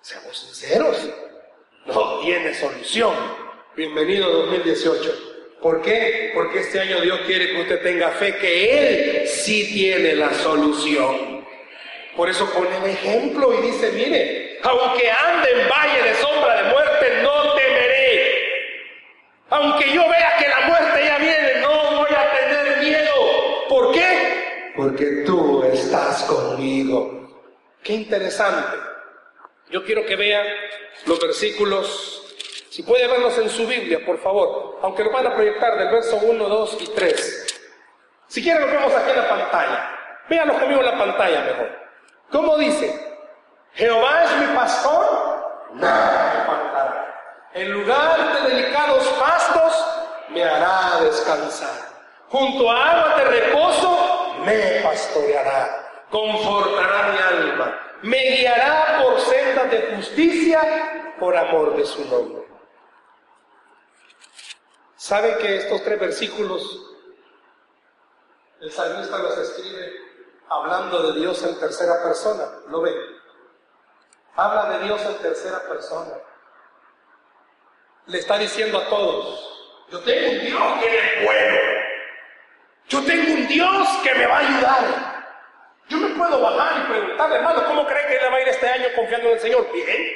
seamos 0.00 0.38
sinceros, 0.38 0.96
no 1.86 2.20
tiene 2.20 2.54
solución. 2.54 3.14
Bienvenido 3.76 4.30
2018. 4.30 5.33
¿Por 5.64 5.80
qué? 5.80 6.30
Porque 6.34 6.58
este 6.58 6.78
año 6.78 7.00
Dios 7.00 7.20
quiere 7.24 7.48
que 7.48 7.62
usted 7.62 7.80
tenga 7.80 8.10
fe 8.10 8.36
que 8.36 9.22
Él 9.22 9.26
sí 9.26 9.72
tiene 9.72 10.14
la 10.14 10.30
solución. 10.34 11.42
Por 12.14 12.28
eso 12.28 12.52
pone 12.52 12.76
el 12.76 12.90
ejemplo 12.90 13.50
y 13.50 13.68
dice, 13.68 13.90
mire, 13.92 14.58
aunque 14.62 15.10
ande 15.10 15.50
en 15.52 15.66
valle 15.70 16.02
de 16.02 16.14
sombra 16.16 16.62
de 16.62 16.70
muerte, 16.70 17.22
no 17.22 17.54
temeré. 17.54 18.32
Aunque 19.48 19.90
yo 19.90 20.06
vea 20.06 20.36
que 20.38 20.48
la 20.48 20.60
muerte 20.66 21.02
ya 21.02 21.16
viene, 21.16 21.60
no 21.62 21.96
voy 21.96 22.10
a 22.10 22.30
tener 22.38 22.78
miedo. 22.80 23.66
¿Por 23.70 23.94
qué? 23.94 24.72
Porque 24.76 25.06
tú 25.24 25.64
estás 25.64 26.24
conmigo. 26.24 27.42
Qué 27.82 27.94
interesante. 27.94 28.76
Yo 29.70 29.82
quiero 29.82 30.04
que 30.04 30.16
vean 30.16 30.46
los 31.06 31.18
versículos 31.18 32.23
si 32.74 32.82
puede 32.82 33.06
verlos 33.06 33.38
en 33.38 33.48
su 33.48 33.68
Biblia, 33.68 34.04
por 34.04 34.18
favor, 34.18 34.80
aunque 34.82 35.04
lo 35.04 35.12
van 35.12 35.24
a 35.28 35.34
proyectar 35.36 35.78
del 35.78 35.92
verso 35.92 36.16
1, 36.16 36.48
2 36.48 36.78
y 36.80 36.86
3. 36.88 37.60
Si 38.26 38.42
quieren 38.42 38.62
lo 38.62 38.66
vemos 38.66 38.92
aquí 38.92 39.10
en 39.10 39.16
la 39.16 39.28
pantalla. 39.28 39.90
Véanlo 40.28 40.58
conmigo 40.58 40.80
en 40.80 40.86
la 40.86 40.98
pantalla 40.98 41.40
mejor. 41.42 41.70
¿Cómo 42.32 42.58
dice? 42.58 43.16
Jehová 43.74 44.24
es 44.24 44.36
mi 44.38 44.56
pastor, 44.56 45.70
nada 45.74 46.32
me 46.34 46.46
faltará. 46.46 47.50
En 47.54 47.70
lugar 47.70 48.42
de 48.42 48.50
delicados 48.56 49.06
pastos, 49.20 49.86
me 50.30 50.42
hará 50.42 51.00
descansar. 51.04 51.78
Junto 52.28 52.68
a 52.68 52.90
agua 52.90 53.18
de 53.18 53.24
reposo, 53.24 54.34
me 54.44 54.80
pastoreará. 54.82 56.06
Confortará 56.10 57.12
mi 57.12 57.18
alma. 57.18 57.80
Me 58.02 58.18
guiará 58.18 59.00
por 59.00 59.20
sendas 59.20 59.70
de 59.70 59.94
justicia, 59.94 61.14
por 61.20 61.36
amor 61.36 61.76
de 61.76 61.84
su 61.84 62.04
nombre. 62.06 62.43
¿Sabe 65.04 65.36
que 65.36 65.56
estos 65.56 65.84
tres 65.84 66.00
versículos 66.00 66.62
el 68.62 68.72
salmista 68.72 69.18
los 69.18 69.36
escribe 69.36 69.92
hablando 70.48 71.12
de 71.12 71.20
Dios 71.20 71.42
en 71.42 71.60
tercera 71.60 72.02
persona? 72.02 72.44
¿Lo 72.68 72.80
ve? 72.80 72.90
Habla 74.34 74.78
de 74.78 74.84
Dios 74.86 75.02
en 75.02 75.16
tercera 75.16 75.60
persona. 75.68 76.14
Le 78.06 78.18
está 78.18 78.38
diciendo 78.38 78.78
a 78.78 78.88
todos, 78.88 79.84
Yo 79.90 80.00
tengo 80.00 80.30
un 80.30 80.40
Dios 80.40 80.62
que 80.80 80.96
es 80.96 81.24
bueno. 81.26 81.58
Yo 82.88 83.04
tengo 83.04 83.34
un 83.34 83.46
Dios 83.46 83.88
que 84.02 84.14
me 84.14 84.26
va 84.26 84.38
a 84.38 84.40
ayudar. 84.40 84.84
Yo 85.86 85.98
me 85.98 86.16
puedo 86.16 86.40
bajar 86.40 86.80
y 86.80 86.90
preguntarle, 86.90 87.36
hermano, 87.36 87.66
¿cómo 87.66 87.86
cree 87.86 88.06
que 88.06 88.24
le 88.24 88.30
va 88.30 88.36
a 88.38 88.40
ir 88.40 88.48
este 88.48 88.70
año 88.70 88.86
confiando 88.96 89.28
en 89.28 89.34
el 89.34 89.40
Señor? 89.40 89.70
Bien. 89.70 90.12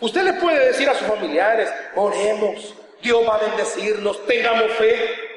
Usted 0.00 0.22
le 0.22 0.34
puede 0.34 0.66
decir 0.66 0.86
a 0.90 0.94
sus 0.96 1.08
familiares, 1.08 1.72
oremos, 1.94 2.74
Dios 3.02 3.28
va 3.28 3.34
a 3.34 3.38
bendecirnos, 3.38 4.24
tengamos 4.26 4.72
fe. 4.74 5.32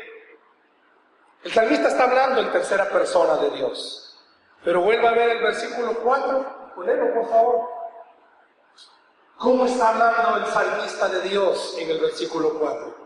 El 1.43 1.51
salmista 1.51 1.88
está 1.88 2.04
hablando 2.04 2.41
en 2.41 2.51
tercera 2.51 2.88
persona 2.89 3.38
de 3.38 3.49
Dios. 3.51 4.17
Pero 4.63 4.82
vuelva 4.82 5.10
a 5.10 5.13
ver 5.13 5.32
el 5.32 5.43
versículo 5.43 5.99
4, 5.99 6.73
ponelo 6.75 7.13
por 7.13 7.30
favor. 7.30 7.69
¿Cómo 9.38 9.65
está 9.65 9.89
hablando 9.89 10.45
el 10.45 10.54
salmista 10.54 11.10
de 11.10 11.21
Dios 11.21 11.75
en 11.80 11.89
el 11.89 11.99
versículo 11.99 12.58
4? 12.58 12.97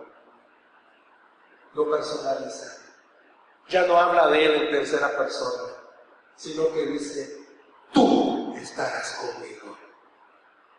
Lo 1.73 1.89
personaliza. 1.89 2.81
Ya 3.69 3.83
no 3.83 3.97
habla 3.97 4.27
de 4.27 4.45
él 4.45 4.63
en 4.63 4.71
tercera 4.71 5.17
persona, 5.17 5.73
sino 6.35 6.71
que 6.73 6.85
dice, 6.85 7.45
tú 7.93 8.53
estarás 8.57 9.13
conmigo. 9.13 9.77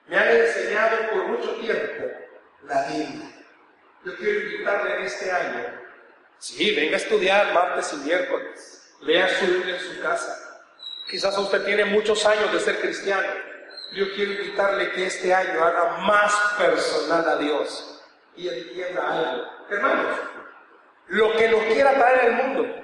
Me 0.07 0.19
han 0.19 0.29
enseñado 0.29 0.97
por 1.13 1.29
mucho 1.29 1.55
tiempo 1.55 2.05
la 2.65 2.83
Biblia. 2.89 3.40
Yo 4.05 4.17
quiero 4.17 4.41
invitarle 4.41 4.97
en 4.97 5.03
este 5.03 5.31
año, 5.31 5.65
sí, 6.39 6.75
venga 6.75 6.95
a 6.95 6.97
estudiar 6.97 7.53
martes 7.53 7.93
y 7.93 7.97
miércoles, 7.97 8.95
lea 9.03 9.29
su 9.29 9.47
Biblia 9.47 9.77
en 9.77 9.81
su 9.81 10.01
casa, 10.01 10.51
Quizás 11.11 11.37
usted 11.39 11.65
tiene 11.65 11.85
muchos 11.87 12.25
años 12.25 12.53
de 12.53 12.61
ser 12.61 12.81
cristiano. 12.81 13.27
Yo 13.95 14.15
quiero 14.15 14.31
invitarle 14.31 14.93
que 14.93 15.07
este 15.07 15.35
año 15.35 15.65
haga 15.65 15.99
más 16.07 16.33
personal 16.57 17.29
a 17.29 17.37
Dios 17.37 18.01
y 18.37 18.49
entienda 18.49 19.11
algo. 19.11 19.43
Hermanos, 19.69 20.17
lo 21.09 21.37
que 21.37 21.49
nos 21.49 21.65
quiera 21.65 21.95
traer 21.95 22.27
el 22.27 22.33
mundo, 22.35 22.77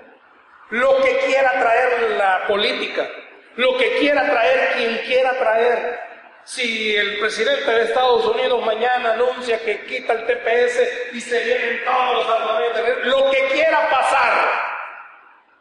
lo 0.70 1.02
que 1.02 1.18
quiera 1.24 1.52
traer 1.52 2.10
la 2.18 2.46
política, 2.48 3.08
lo 3.54 3.78
que 3.78 3.98
quiera 3.98 4.28
traer 4.28 4.72
quien 4.74 4.98
quiera 5.06 5.38
traer. 5.38 6.00
Si 6.46 6.94
el 6.94 7.18
presidente 7.18 7.68
de 7.68 7.82
Estados 7.86 8.24
Unidos 8.24 8.64
mañana 8.64 9.14
anuncia 9.14 9.58
que 9.64 9.84
quita 9.84 10.12
el 10.12 10.26
TPS 10.26 11.14
y 11.14 11.20
se 11.20 11.42
vienen 11.42 11.84
todos 11.84 12.24
los 12.24 13.06
lo 13.06 13.30
que 13.32 13.48
quiera 13.52 13.90
pasar, 13.90 14.48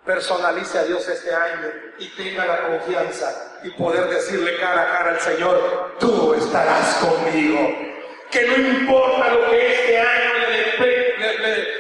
personalice 0.06 0.78
a 0.78 0.84
Dios 0.84 1.08
este 1.08 1.34
año 1.34 1.72
y 1.98 2.08
tenga 2.10 2.46
la 2.46 2.68
confianza 2.68 3.58
y 3.64 3.72
poder 3.72 4.08
decirle 4.10 4.58
cara 4.58 4.84
a 4.84 4.92
cara 4.92 5.10
al 5.10 5.20
Señor, 5.22 5.96
tú 6.00 6.36
estarás 6.36 6.98
conmigo. 6.98 7.68
Que 8.30 8.44
no 8.44 8.56
importa 8.56 9.34
lo 9.34 9.50
que 9.50 9.74
este 9.74 10.00
año 10.00 10.34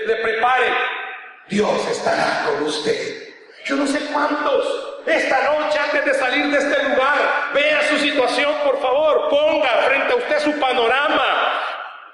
le, 0.08 0.16
prepare, 0.16 0.74
Dios 1.48 1.88
estará 1.92 2.46
con 2.48 2.64
usted. 2.64 3.25
Yo 3.66 3.76
no 3.76 3.88
sé 3.88 4.00
cuántos 4.14 5.02
esta 5.08 5.42
noche 5.42 5.80
antes 5.80 6.06
de 6.06 6.14
salir 6.14 6.52
de 6.52 6.58
este 6.60 6.84
lugar, 6.84 7.52
vea 7.52 7.82
su 7.90 7.98
situación, 7.98 8.54
por 8.64 8.80
favor, 8.80 9.28
ponga 9.28 9.70
frente 9.88 10.14
a 10.14 10.16
usted 10.18 10.40
su 10.40 10.60
panorama, 10.60 11.62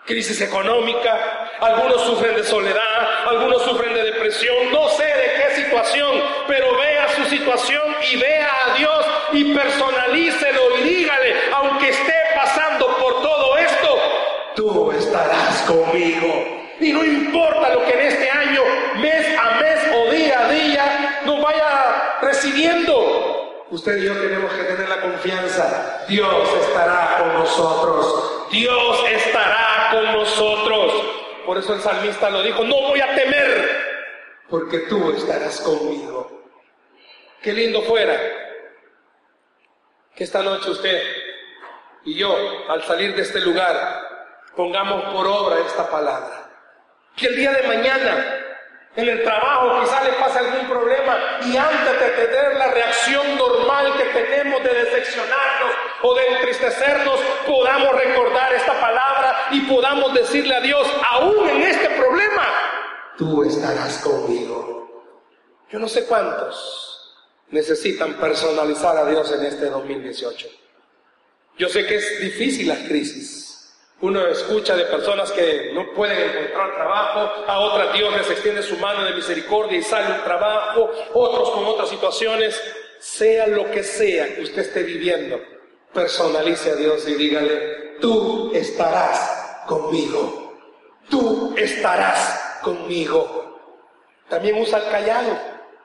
crisis 0.06 0.40
económica, 0.40 1.50
algunos 1.60 2.04
sufren 2.04 2.38
de 2.38 2.46
soledad, 2.46 3.28
algunos 3.28 3.64
sufren 3.64 3.94
de 3.94 4.02
depresión, 4.02 4.72
no 4.72 4.88
sé 4.92 5.04
de 5.04 5.34
qué 5.36 5.62
situación, 5.64 6.24
pero 6.48 6.74
vea 6.78 7.10
su 7.18 7.26
situación 7.26 7.84
y 8.10 8.16
vea 8.16 8.50
a 8.68 8.78
Dios 8.78 9.06
y 9.34 9.54
personalícelo 9.54 10.78
y 10.78 10.84
dígale, 10.84 11.36
aunque 11.54 11.90
esté 11.90 12.16
pasando 12.34 12.88
por 12.96 13.22
todo 13.22 13.58
esto, 13.58 14.00
tú 14.56 14.92
estarás 14.94 15.64
conmigo. 15.64 16.62
Y 16.80 16.94
no 16.94 17.04
importa 17.04 17.74
lo 17.74 17.86
que 17.86 17.92
en 17.92 18.00
este 18.08 18.30
año, 18.30 18.64
mes 18.96 19.38
a 19.38 19.60
mes 19.60 19.80
o 19.94 20.12
día 20.12 20.46
a 20.46 20.50
día, 20.50 21.11
nos 21.25 21.41
vaya 21.41 22.19
recibiendo, 22.21 23.41
Usted 23.71 23.99
y 23.99 24.03
yo 24.03 24.13
tenemos 24.13 24.51
que 24.51 24.63
tener 24.65 24.89
la 24.89 24.99
confianza. 24.99 26.03
Dios 26.10 26.53
estará 26.62 27.19
con 27.19 27.34
nosotros. 27.36 28.49
Dios 28.51 28.99
estará 29.10 29.88
con 29.91 30.12
nosotros. 30.12 30.93
Por 31.45 31.57
eso 31.57 31.75
el 31.75 31.79
salmista 31.79 32.29
lo 32.29 32.43
dijo, 32.43 32.65
no 32.65 32.75
voy 32.81 32.99
a 32.99 33.15
temer, 33.15 34.41
porque 34.49 34.79
tú 34.79 35.13
estarás 35.15 35.62
conmigo. 35.62 36.49
Qué 37.41 37.53
lindo 37.53 37.81
fuera 37.84 38.13
que 40.15 40.25
esta 40.25 40.43
noche 40.43 40.69
usted 40.69 41.01
y 42.03 42.15
yo, 42.15 42.36
al 42.67 42.84
salir 42.84 43.15
de 43.15 43.21
este 43.21 43.39
lugar, 43.39 44.01
pongamos 44.53 45.13
por 45.13 45.25
obra 45.25 45.60
esta 45.65 45.89
palabra. 45.89 46.49
Que 47.15 47.27
el 47.27 47.38
día 47.38 47.53
de 47.53 47.67
mañana 47.69 48.51
en 48.95 49.08
el 49.08 49.23
trabajo 49.23 49.82
quizás 49.82 50.06
le 50.06 50.13
pase 50.13 50.39
algún 50.39 50.67
problema 50.67 51.17
y 51.45 51.56
antes 51.56 51.99
de 51.99 52.10
tener 52.10 52.56
la 52.58 52.67
reacción 52.71 53.38
normal 53.38 53.93
que 53.97 54.06
tenemos 54.06 54.63
de 54.63 54.73
decepcionarnos 54.73 55.71
o 56.04 56.15
de 56.15 56.27
entristecernos, 56.27 57.19
podamos 57.47 57.95
recordar 57.95 58.54
esta 58.54 58.80
palabra 58.80 59.47
y 59.51 59.62
podamos 59.62 60.13
decirle 60.13 60.56
a 60.56 60.62
Dios, 60.62 60.88
aún 61.10 61.49
en 61.49 61.62
este 61.62 61.89
problema, 61.89 62.47
tú 63.17 63.43
estarás 63.43 63.99
conmigo. 63.99 64.71
Yo 65.69 65.80
no 65.80 65.88
sé 65.88 66.06
cuántos 66.06 67.15
necesitan 67.49 68.15
personalizar 68.15 68.97
a 68.97 69.06
Dios 69.06 69.32
en 69.32 69.45
este 69.45 69.69
2018. 69.69 70.47
Yo 71.58 71.69
sé 71.69 71.86
que 71.86 71.95
es 71.95 72.19
difícil 72.21 72.67
las 72.67 72.80
crisis. 72.80 73.51
Uno 74.02 74.26
escucha 74.26 74.76
de 74.76 74.86
personas 74.86 75.32
que 75.32 75.72
no 75.76 75.94
pueden 75.94 76.18
encontrar 76.18 76.74
trabajo, 76.74 77.44
a 77.48 77.60
otras 77.60 77.94
Dios 77.94 78.12
les 78.18 78.30
extiende 78.32 78.64
su 78.64 78.76
mano 78.78 79.04
de 79.04 79.14
misericordia 79.14 79.78
y 79.78 79.84
sale 79.84 80.16
un 80.16 80.24
trabajo, 80.24 80.90
otros 81.14 81.52
con 81.52 81.66
otras 81.66 81.90
situaciones, 81.90 82.60
sea 82.98 83.46
lo 83.46 83.70
que 83.70 83.84
sea 83.84 84.34
que 84.34 84.42
usted 84.42 84.64
esté 84.64 84.82
viviendo, 84.82 85.40
personalice 85.94 86.72
a 86.72 86.76
Dios 86.76 87.08
y 87.08 87.14
dígale, 87.14 87.98
tú 88.00 88.52
estarás 88.56 89.64
conmigo, 89.68 90.58
tú 91.08 91.54
estarás 91.56 92.60
conmigo. 92.64 93.60
También 94.30 94.60
usa 94.60 94.80
el 94.80 94.92
callado. 94.92 95.38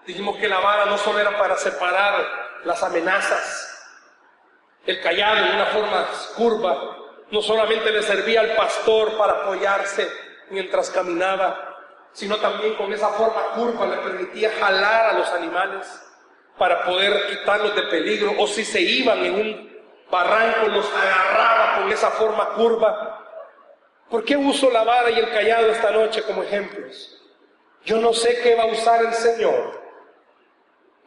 Dijimos 0.07 0.39
que 0.39 0.49
la 0.49 0.61
vara 0.61 0.87
no 0.87 0.97
solo 0.97 1.19
era 1.19 1.37
para 1.37 1.59
separar 1.59 2.25
las 2.65 2.83
amenazas, 2.83 3.73
el 4.87 5.03
callado 5.03 5.45
en 5.45 5.55
una 5.55 5.67
forma 5.67 6.09
curva 6.35 7.06
no 7.31 7.43
solamente 7.43 7.91
le 7.91 8.03
servía 8.03 8.41
al 8.41 8.55
pastor 8.55 9.17
para 9.17 9.33
apoyarse 9.33 10.09
mientras 10.51 10.91
caminaba, 10.91 11.77
sino 12.13 12.37
también 12.37 12.75
con 12.75 12.93
esa 12.93 13.09
forma 13.11 13.43
curva 13.55 13.87
le 13.87 13.97
permitía 13.99 14.51
jalar 14.59 15.15
a 15.15 15.19
los 15.19 15.29
animales 15.31 16.03
para 16.57 16.85
poder 16.85 17.27
quitarlos 17.27 17.75
de 17.75 17.83
peligro, 17.83 18.33
o 18.39 18.47
si 18.47 18.65
se 18.65 18.81
iban 18.81 19.19
en 19.25 19.35
un 19.35 19.77
barranco, 20.11 20.69
los 20.69 20.91
agarraba 20.91 21.77
con 21.77 21.93
esa 21.93 22.11
forma 22.13 22.49
curva. 22.55 23.23
¿Por 24.09 24.25
qué 24.25 24.37
uso 24.37 24.71
la 24.71 24.85
vara 24.85 25.11
y 25.11 25.19
el 25.19 25.31
callado 25.31 25.67
esta 25.67 25.91
noche 25.91 26.23
como 26.23 26.43
ejemplos? 26.43 27.13
Yo 27.85 27.99
no 27.99 28.13
sé 28.13 28.41
qué 28.41 28.55
va 28.55 28.63
a 28.63 28.67
usar 28.67 29.05
el 29.05 29.13
Señor 29.13 29.81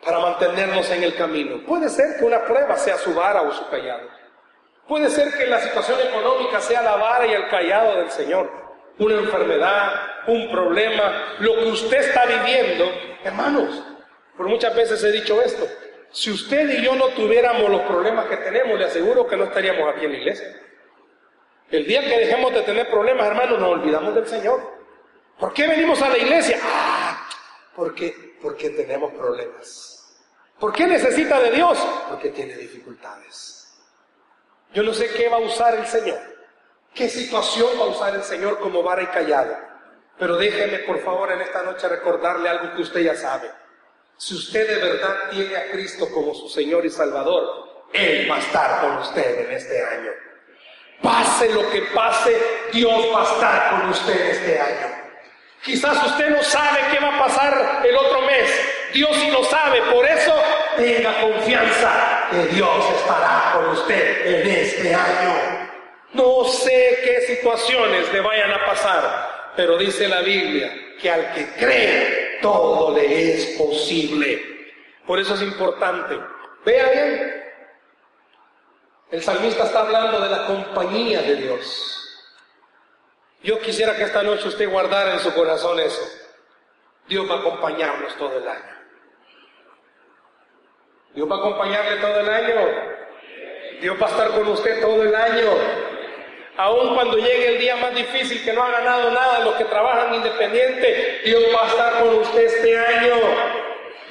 para 0.04 0.20
mantenernos 0.20 0.90
en 0.92 1.04
el 1.04 1.16
camino. 1.16 1.66
Puede 1.66 1.90
ser 1.90 2.18
que 2.18 2.26
una 2.26 2.46
prueba 2.46 2.78
sea 2.78 2.98
su 2.98 3.14
vara 3.14 3.42
o 3.42 3.52
su 3.52 3.68
callado. 3.70 4.19
Puede 4.90 5.08
ser 5.12 5.32
que 5.38 5.46
la 5.46 5.62
situación 5.62 6.00
económica 6.02 6.60
sea 6.60 6.82
la 6.82 6.96
vara 6.96 7.28
y 7.28 7.32
el 7.32 7.48
callado 7.48 7.98
del 7.98 8.10
Señor. 8.10 8.50
Una 8.98 9.20
enfermedad, 9.20 9.94
un 10.26 10.50
problema, 10.50 11.36
lo 11.38 11.58
que 11.58 11.66
usted 11.66 12.00
está 12.00 12.26
viviendo. 12.26 12.92
Hermanos, 13.24 13.84
por 14.36 14.48
muchas 14.48 14.76
veces 14.76 15.04
he 15.04 15.12
dicho 15.12 15.40
esto. 15.44 15.68
Si 16.12 16.32
usted 16.32 16.80
y 16.80 16.82
yo 16.82 16.96
no 16.96 17.10
tuviéramos 17.10 17.70
los 17.70 17.82
problemas 17.82 18.26
que 18.26 18.38
tenemos, 18.38 18.80
le 18.80 18.86
aseguro 18.86 19.28
que 19.28 19.38
no 19.38 19.44
estaríamos 19.44 19.94
aquí 19.94 20.06
en 20.06 20.12
la 20.12 20.18
iglesia. 20.18 20.48
El 21.70 21.86
día 21.86 22.02
que 22.02 22.18
dejemos 22.18 22.52
de 22.52 22.64
tener 22.64 22.90
problemas, 22.90 23.28
hermanos, 23.28 23.60
nos 23.60 23.70
olvidamos 23.70 24.16
del 24.16 24.26
Señor. 24.26 24.60
¿Por 25.38 25.54
qué 25.54 25.68
venimos 25.68 26.02
a 26.02 26.10
la 26.10 26.18
iglesia? 26.18 26.58
Ah, 26.64 27.30
porque, 27.76 28.38
porque 28.42 28.72
tenemos 28.72 29.14
problemas. 29.14 30.20
¿Por 30.60 30.74
qué 30.74 30.88
necesita 30.88 31.40
de 31.40 31.52
Dios? 31.52 31.78
Porque 32.10 32.30
tiene 32.30 32.58
dificultades. 32.58 33.59
Yo 34.74 34.84
no 34.84 34.94
sé 34.94 35.10
qué 35.10 35.30
va 35.30 35.38
a 35.38 35.42
usar 35.42 35.76
el 35.76 35.88
Señor, 35.88 36.20
qué 36.94 37.10
situación 37.10 37.70
va 37.80 37.86
a 37.86 37.88
usar 37.88 38.16
el 38.16 38.24
Señor 38.24 38.60
como 38.60 38.84
vara 38.84 39.02
y 39.02 39.08
callado. 39.08 39.58
Pero 40.18 40.38
déjeme 40.38 40.80
por 40.80 41.00
favor 41.04 41.32
en 41.32 41.42
esta 41.42 41.64
noche 41.64 41.88
recordarle 41.88 42.50
algo 42.50 42.76
que 42.76 42.82
usted 42.82 43.00
ya 43.02 43.16
sabe. 43.16 43.50
Si 44.18 44.36
usted 44.36 44.68
de 44.68 44.76
verdad 44.76 45.30
tiene 45.32 45.56
a 45.56 45.72
Cristo 45.72 46.10
como 46.14 46.36
su 46.36 46.50
Señor 46.50 46.86
y 46.86 46.90
Salvador, 46.90 47.88
Él 47.94 48.30
va 48.30 48.36
a 48.36 48.40
estar 48.40 48.82
con 48.82 48.98
usted 48.98 49.46
en 49.46 49.52
este 49.52 49.82
año. 49.82 50.12
Pase 51.02 51.50
lo 51.54 51.70
que 51.70 51.82
pase, 51.94 52.38
Dios 52.74 53.06
va 53.16 53.22
a 53.22 53.34
estar 53.34 53.70
con 53.72 53.90
usted 53.90 54.30
este 54.30 54.60
año. 54.60 55.00
Quizás 55.64 56.06
usted 56.06 56.30
no 56.30 56.44
sabe 56.44 56.80
qué 56.92 57.00
va 57.00 57.16
a 57.16 57.20
pasar 57.20 57.82
el 57.86 57.96
otro 57.96 58.22
mes. 58.24 58.79
Dios 58.94 59.16
sí 59.16 59.32
lo 59.32 59.44
sabe. 59.46 59.82
Por 59.84 60.06
eso 60.06 60.34
tenga 60.78 61.22
confianza 61.22 62.28
que 62.32 62.46
Dios 62.56 62.86
estará 62.98 63.52
con 63.54 63.70
usted 63.70 64.26
en 64.26 64.48
este 64.48 64.96
año. 64.96 65.70
No 66.14 66.44
sé 66.46 67.00
qué 67.04 67.22
situaciones 67.36 68.12
le 68.12 68.22
vayan 68.22 68.52
a 68.52 68.66
pasar. 68.66 69.30
pero 69.56 69.78
dice 69.78 70.08
la 70.08 70.22
Biblia 70.22 70.72
que 71.02 71.12
al 71.12 71.34
que 71.34 71.46
cree 71.56 72.40
todo 72.42 72.96
le 72.96 73.34
es 73.34 73.58
posible. 73.58 74.74
Por 75.06 75.20
eso 75.20 75.34
es 75.34 75.42
importante. 75.42 76.18
Vea 76.64 76.90
bien, 76.90 77.44
el 79.12 79.24
salmista 79.24 79.64
está 79.64 79.82
hablando 79.82 80.22
de 80.22 80.30
la 80.30 80.46
compañía 80.46 81.22
de 81.22 81.36
Dios. 81.36 82.00
Yo 83.42 83.60
quisiera 83.60 83.96
que 83.96 84.04
esta 84.04 84.22
noche 84.22 84.48
usted 84.48 84.70
guardara 84.70 85.14
en 85.14 85.20
su 85.20 85.34
corazón 85.34 85.80
eso. 85.80 86.02
Dios 87.08 87.30
va 87.30 87.36
a 87.36 87.40
acompañarnos 87.40 88.16
todo 88.18 88.38
el 88.38 88.48
año. 88.48 88.79
Dios 91.16 91.30
va 91.30 91.38
a 91.38 91.40
acompañarle 91.40 91.96
todo 91.98 92.20
el 92.20 92.30
año. 92.30 92.56
Dios 93.82 93.98
va 94.02 94.06
a 94.06 94.10
estar 94.10 94.30
con 94.30 94.48
usted 94.48 94.80
todo 94.80 95.02
el 95.02 95.16
año. 95.16 95.50
Aun 96.58 96.94
cuando 96.94 97.18
llegue 97.18 97.56
el 97.56 97.58
día 97.58 97.76
más 97.78 97.96
difícil 97.96 98.44
que 98.44 98.54
no 98.54 98.62
ha 98.64 98.70
ganado 98.70 99.10
nada, 99.12 99.40
los 99.40 99.56
que 99.56 99.66
trabajan 99.66 100.14
independiente, 100.14 101.22
Dios 101.24 101.44
va 101.56 101.64
a 101.64 101.68
estar 101.68 102.04
con 102.04 102.16
usted 102.20 102.44
este 102.44 102.78
año. 102.78 103.16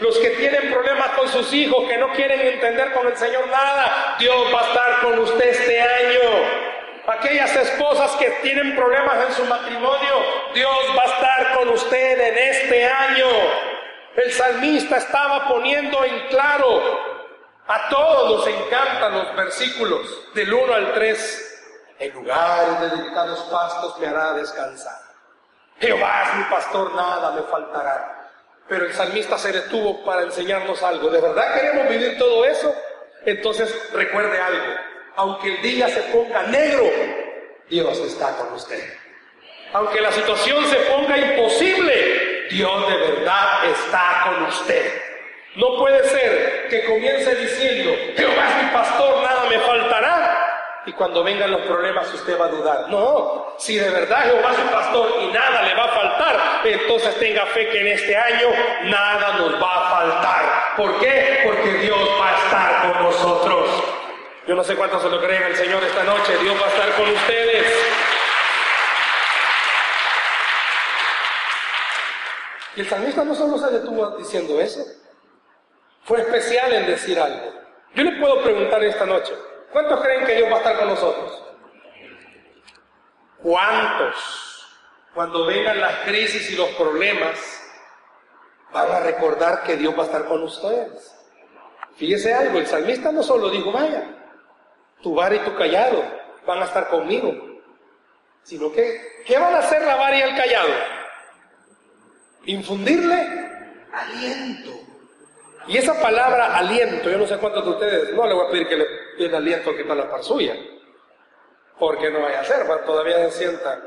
Los 0.01 0.19
que 0.19 0.31
tienen 0.31 0.73
problemas 0.73 1.09
con 1.11 1.29
sus 1.29 1.53
hijos, 1.53 1.89
que 1.89 1.99
no 1.99 2.13
quieren 2.15 2.41
entender 2.41 2.93
con 2.93 3.07
el 3.07 3.17
Señor 3.17 3.47
nada, 3.49 4.17
Dios 4.19 4.53
va 4.53 4.61
a 4.61 4.67
estar 4.69 5.01
con 5.01 5.19
usted 5.21 5.49
este 5.49 5.81
año. 5.81 6.21
Aquellas 7.07 7.55
esposas 7.55 8.11
que 8.17 8.31
tienen 8.43 8.75
problemas 8.75 9.29
en 9.29 9.35
su 9.35 9.45
matrimonio, 9.45 10.15
Dios 10.55 10.77
va 10.97 11.03
a 11.03 11.07
estar 11.07 11.55
con 11.59 11.69
usted 11.69 12.21
en 12.21 12.39
este 12.39 12.85
año. 12.85 13.68
El 14.17 14.33
salmista 14.33 14.97
estaba 14.97 15.49
poniendo 15.49 16.05
en 16.05 16.29
claro, 16.29 16.83
a 17.67 17.89
todos 17.89 18.39
nos 18.39 18.47
encantan 18.47 19.15
los 19.15 19.37
versículos 19.37 20.35
del 20.35 20.53
1 20.53 20.75
al 20.75 20.93
3. 20.95 21.45
En 22.01 22.15
lugares 22.15 22.81
de 22.81 22.97
delicados 22.97 23.41
pastos 23.51 23.99
me 23.99 24.07
hará 24.07 24.33
descansar. 24.35 25.01
Jehová 25.81 26.25
es 26.25 26.39
mi 26.39 26.45
pastor, 26.45 26.95
nada 26.95 27.33
me 27.33 27.43
faltará. 27.43 28.31
Pero 28.69 28.87
el 28.87 28.93
salmista 28.93 29.39
se 29.39 29.53
detuvo 29.53 30.05
para 30.05 30.23
enseñarnos 30.23 30.83
algo. 30.83 31.09
¿De 31.11 31.21
verdad 31.21 31.55
queremos 31.55 31.89
vivir 31.89 32.19
todo 32.19 32.45
eso? 32.45 32.75
Entonces 33.25 33.93
recuerde 33.93 34.41
algo 34.41 34.89
aunque 35.19 35.53
el 35.53 35.63
día 35.63 35.89
se 35.89 36.01
ponga 36.13 36.45
negro, 36.45 36.85
Dios 37.69 37.99
está 37.99 38.37
con 38.37 38.53
usted. 38.53 38.81
Aunque 39.73 40.01
la 40.01 40.13
situación 40.13 40.65
se 40.67 40.77
ponga 40.77 41.19
imposible, 41.19 42.18
Dios 42.51 42.89
de 42.89 42.97
verdad 42.97 43.65
está 43.67 44.25
con 44.25 44.45
usted. 44.45 45.03
No 45.57 45.77
puede 45.77 46.03
ser 46.09 46.69
que 46.69 46.85
comience 46.85 47.35
diciendo, 47.35 47.93
Jehová 48.17 48.49
es 48.49 48.65
mi 48.65 48.71
pastor, 48.71 49.23
nada 49.23 49.45
me 49.49 49.59
faltará. 49.59 50.45
Y 50.87 50.93
cuando 50.93 51.23
vengan 51.23 51.51
los 51.51 51.63
problemas 51.63 52.13
usted 52.15 52.41
va 52.41 52.47
a 52.47 52.49
dudar. 52.49 52.89
No, 52.89 53.55
si 53.59 53.77
de 53.77 53.91
verdad 53.91 54.23
Jehová 54.25 54.53
es 54.53 54.57
su 54.57 54.67
pastor 54.69 55.15
y 55.21 55.27
nada 55.27 55.63
le 55.63 55.75
va 55.75 55.85
a 55.85 55.89
faltar, 55.89 56.41
entonces 56.65 57.19
tenga 57.19 57.45
fe 57.47 57.69
que 57.69 57.81
en 57.81 57.89
este 57.89 58.17
año 58.17 58.49
nada 58.85 59.35
nos 59.39 59.63
va 59.63 59.77
a 59.77 59.91
faltar. 59.91 60.77
¿Por 60.77 60.99
qué? 61.01 61.41
Porque 61.45 61.73
Dios 61.79 61.99
va 62.21 62.31
a 62.31 62.37
estar 62.39 62.83
con 62.93 63.03
nosotros. 63.03 63.69
Yo 64.47 64.55
no 64.55 64.65
sé 64.65 64.77
cuántos 64.77 65.03
se 65.03 65.11
lo 65.11 65.21
creen 65.21 65.43
al 65.43 65.57
Señor 65.57 65.83
esta 65.83 66.05
noche. 66.05 66.39
Dios 66.41 66.57
va 66.59 66.67
a 66.67 66.71
estar 66.71 66.91
con 66.93 67.11
ustedes. 67.11 68.18
Y 72.79 72.83
el 72.83 72.87
salmista 72.87 73.25
no 73.25 73.35
solo 73.35 73.59
se 73.59 73.77
detuvo 73.77 74.11
diciendo 74.11 74.61
eso, 74.61 74.81
fue 76.05 76.21
especial 76.21 76.73
en 76.75 76.87
decir 76.87 77.19
algo. 77.19 77.53
Yo 77.93 78.05
le 78.05 78.21
puedo 78.21 78.41
preguntar 78.45 78.85
esta 78.85 79.05
noche, 79.05 79.35
¿cuántos 79.73 80.01
creen 80.01 80.25
que 80.25 80.37
Dios 80.37 80.49
va 80.49 80.55
a 80.55 80.59
estar 80.59 80.79
con 80.79 80.87
nosotros? 80.87 81.43
¿Cuántos, 83.43 84.15
cuando 85.13 85.47
vengan 85.47 85.81
las 85.81 86.05
crisis 86.05 86.53
y 86.53 86.55
los 86.55 86.69
problemas, 86.77 87.65
van 88.73 88.93
a 88.93 89.01
recordar 89.01 89.65
que 89.65 89.77
Dios 89.77 89.93
va 89.99 90.05
a 90.05 90.07
estar 90.07 90.27
con 90.27 90.45
ustedes? 90.45 91.17
Fíjese 91.97 92.33
algo, 92.33 92.61
el 92.61 92.67
salmista 92.69 93.11
no 93.11 93.25
solo 93.25 93.51
dijo, 93.51 93.73
vaya, 93.73 94.05
tu 95.03 95.17
vara 95.17 95.35
y 95.35 95.41
tu 95.41 95.53
callado 95.57 96.05
van 96.47 96.63
a 96.63 96.67
estar 96.67 96.87
conmigo. 96.87 97.35
Sino 98.45 98.71
que, 98.71 99.25
¿qué 99.27 99.37
van 99.37 99.57
a 99.57 99.59
hacer 99.59 99.83
la 99.83 99.97
vara 99.97 100.17
y 100.17 100.21
el 100.21 100.37
callado? 100.37 100.98
Infundirle 102.47 103.49
aliento. 103.93 104.71
Y 105.67 105.77
esa 105.77 106.01
palabra 106.01 106.57
aliento, 106.57 107.11
yo 107.11 107.19
no 107.19 107.27
sé 107.27 107.37
cuántos 107.37 107.65
de 107.65 107.71
ustedes, 107.71 108.15
no 108.15 108.27
le 108.27 108.35
voy 108.35 108.47
a 108.47 108.51
pedir 108.51 108.69
que 108.69 108.77
le 108.77 108.87
den 109.19 109.35
aliento 109.35 109.77
que 109.77 109.85
para 109.85 110.05
la 110.05 110.11
par 110.11 110.25
suya, 110.25 110.57
porque 111.79 112.11
no 112.11 112.23
vaya 112.23 112.41
a 112.41 112.45
ser, 112.45 112.67
todavía 112.87 113.31
se 113.31 113.39
sienta 113.39 113.79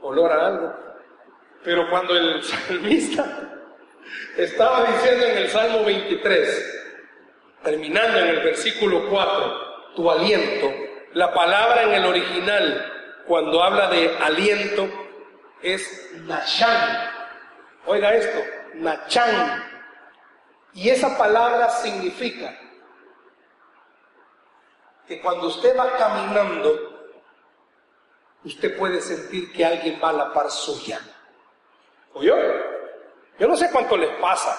olor 0.00 0.32
a 0.32 0.46
algo. 0.46 0.74
Pero 1.62 1.88
cuando 1.88 2.16
el 2.16 2.42
salmista 2.42 3.48
estaba 4.36 4.84
diciendo 4.84 5.26
en 5.26 5.38
el 5.38 5.48
Salmo 5.48 5.84
23, 5.84 6.84
terminando 7.62 8.18
en 8.18 8.26
el 8.28 8.40
versículo 8.40 9.08
4, 9.08 9.94
tu 9.94 10.10
aliento. 10.10 10.72
La 11.14 11.32
palabra 11.32 11.82
en 11.84 11.94
el 11.94 12.04
original, 12.06 12.92
cuando 13.26 13.62
habla 13.62 13.88
de 13.88 14.16
aliento, 14.18 14.88
es 15.62 16.10
nachán. 16.26 17.17
Oiga 17.88 18.14
esto, 18.14 18.44
nachán. 18.74 19.64
Y 20.74 20.90
esa 20.90 21.16
palabra 21.16 21.70
significa 21.70 22.54
que 25.06 25.22
cuando 25.22 25.46
usted 25.46 25.74
va 25.74 25.96
caminando, 25.96 27.16
usted 28.44 28.76
puede 28.76 29.00
sentir 29.00 29.50
que 29.54 29.64
alguien 29.64 29.98
va 30.04 30.10
a 30.10 30.12
la 30.12 30.32
par 30.34 30.50
suya. 30.50 31.00
¿Oyó? 32.12 32.36
Yo 33.38 33.48
no 33.48 33.56
sé 33.56 33.70
cuánto 33.72 33.96
les 33.96 34.10
pasa. 34.20 34.54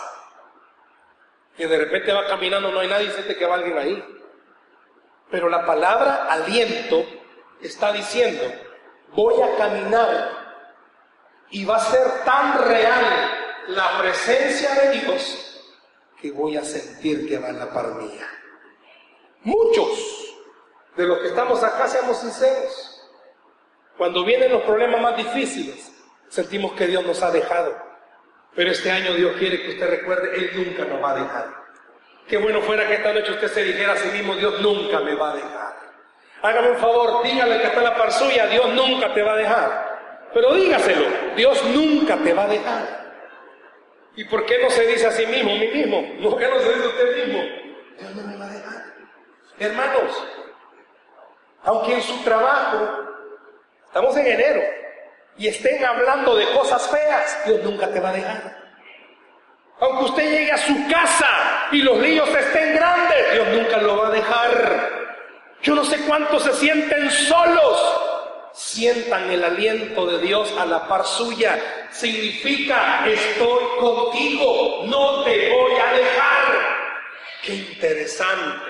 Que 1.56 1.68
de 1.68 1.78
repente 1.78 2.12
va 2.12 2.26
caminando, 2.26 2.72
no 2.72 2.80
hay 2.80 2.88
nadie 2.88 3.10
y 3.10 3.12
siente 3.12 3.38
que 3.38 3.46
va 3.46 3.56
alguien 3.56 3.78
ahí. 3.78 4.18
Pero 5.30 5.50
la 5.50 5.68
palabra 5.68 6.26
aliento 6.32 7.06
está 7.62 7.92
diciendo, 7.92 8.44
voy 9.14 9.40
a 9.40 9.56
caminar 9.56 10.39
y 11.52 11.66
va 11.66 11.78
a 11.78 11.80
ser 11.80 12.24
tan 12.26 12.64
real 12.68 13.06
la 13.68 14.00
presencia 14.00 14.74
de 14.76 15.00
Dios 15.00 15.62
que 16.22 16.32
voy 16.32 16.58
a 16.58 16.64
sentir 16.64 17.28
que 17.28 17.38
va 17.38 17.50
en 17.50 17.60
la 17.60 17.72
par 17.72 17.96
mía. 17.96 18.28
Muchos 19.44 20.36
de 20.96 21.06
los 21.06 21.20
que 21.20 21.28
estamos 21.28 21.64
acá, 21.64 21.88
seamos 21.88 22.18
sinceros, 22.18 23.02
cuando 23.98 24.24
vienen 24.26 24.52
los 24.52 24.64
problemas 24.64 25.02
más 25.02 25.18
difíciles, 25.18 25.92
sentimos 26.28 26.74
que 26.74 26.88
Dios 26.88 27.06
nos 27.06 27.22
ha 27.24 27.32
dejado. 27.32 27.76
Pero 28.56 28.72
este 28.72 28.92
año 28.92 29.14
Dios 29.14 29.36
quiere 29.38 29.62
que 29.62 29.70
usted 29.70 29.90
recuerde, 29.90 30.36
Él 30.36 30.52
nunca 30.56 30.86
nos 30.86 31.02
va 31.02 31.12
a 31.12 31.16
dejar. 31.16 31.60
Qué 32.28 32.38
bueno 32.38 32.62
fuera 32.62 32.88
que 32.88 32.96
esta 32.96 33.14
noche 33.14 33.32
usted 33.32 33.48
se 33.48 33.64
dijera 33.64 33.94
a 33.94 33.98
sí 33.98 34.10
mismo, 34.10 34.36
Dios 34.36 34.62
nunca 34.62 35.00
me 35.00 35.16
va 35.16 35.32
a 35.32 35.36
dejar. 35.36 35.76
Hágame 36.42 36.72
un 36.72 36.78
favor, 36.78 37.24
dígale 37.24 37.60
que 37.60 37.68
está 37.68 37.82
la 37.82 37.98
par 37.98 38.12
suya, 38.12 38.48
Dios 38.48 38.74
nunca 38.74 39.14
te 39.14 39.22
va 39.22 39.34
a 39.34 39.38
dejar. 39.38 39.89
Pero 40.34 40.54
dígaselo, 40.54 41.06
Dios 41.36 41.64
nunca 41.66 42.18
te 42.18 42.34
va 42.34 42.44
a 42.44 42.48
dejar. 42.48 43.00
¿Y 44.16 44.26
por 44.26 44.46
qué 44.46 44.62
no 44.62 44.70
se 44.70 44.86
dice 44.86 45.08
a 45.08 45.12
sí 45.12 45.26
mismo, 45.26 45.56
mí 45.56 45.68
mismo? 45.68 46.30
¿Por 46.30 46.38
qué 46.40 46.48
no 46.48 46.60
se 46.60 46.74
dice 46.74 46.84
a 46.84 46.88
usted 46.88 47.26
mismo? 47.26 47.42
Dios 48.00 48.16
no 48.16 48.24
me 48.24 48.38
va 48.38 48.46
a 48.46 48.50
dejar. 48.50 48.84
Hermanos, 49.60 50.28
aunque 51.64 51.94
en 51.94 52.02
su 52.02 52.24
trabajo, 52.24 53.08
estamos 53.86 54.16
en 54.18 54.28
enero, 54.28 54.62
y 55.38 55.48
estén 55.48 55.84
hablando 55.86 56.36
de 56.36 56.46
cosas 56.52 56.88
feas, 56.90 57.46
Dios 57.46 57.64
nunca 57.64 57.88
te 57.88 58.00
va 58.00 58.10
a 58.10 58.14
dejar. 58.14 58.60
Aunque 59.80 60.04
usted 60.04 60.24
llegue 60.24 60.52
a 60.52 60.58
su 60.58 60.76
casa 60.90 61.30
y 61.72 61.82
los 61.82 61.98
niños 62.00 62.28
estén 62.28 62.76
grandes, 62.76 63.32
Dios 63.32 63.48
nunca 63.48 63.78
lo 63.78 63.98
va 63.98 64.08
a 64.10 64.12
dejar. 64.12 65.00
Yo 65.62 65.76
no 65.76 65.86
sé 65.86 65.98
cuántos 66.06 66.44
se 66.44 66.54
sienten 66.54 67.10
solos. 67.10 68.09
Sientan 68.60 69.32
el 69.32 69.42
aliento 69.42 70.06
de 70.06 70.20
Dios 70.20 70.54
a 70.60 70.66
la 70.66 70.86
par 70.86 71.06
suya. 71.06 71.88
Significa, 71.92 73.06
estoy 73.08 73.64
contigo, 73.80 74.84
no 74.86 75.24
te 75.24 75.50
voy 75.50 75.72
a 75.76 75.94
dejar. 75.94 76.68
Qué 77.42 77.56
interesante 77.56 78.66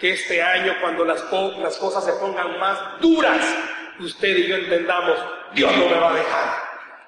que 0.00 0.12
este 0.12 0.42
año, 0.42 0.72
cuando 0.80 1.04
las, 1.04 1.20
cosas 1.24 2.06
se 2.06 2.14
pongan 2.14 2.58
más 2.58 2.78
duras, 3.02 3.46
usted 4.00 4.34
y 4.34 4.46
yo 4.46 4.56
entendamos, 4.56 5.18
Dios 5.52 5.76
no 5.76 5.90
me 5.90 6.00
va 6.00 6.10
a 6.12 6.14
dejar. 6.14 6.62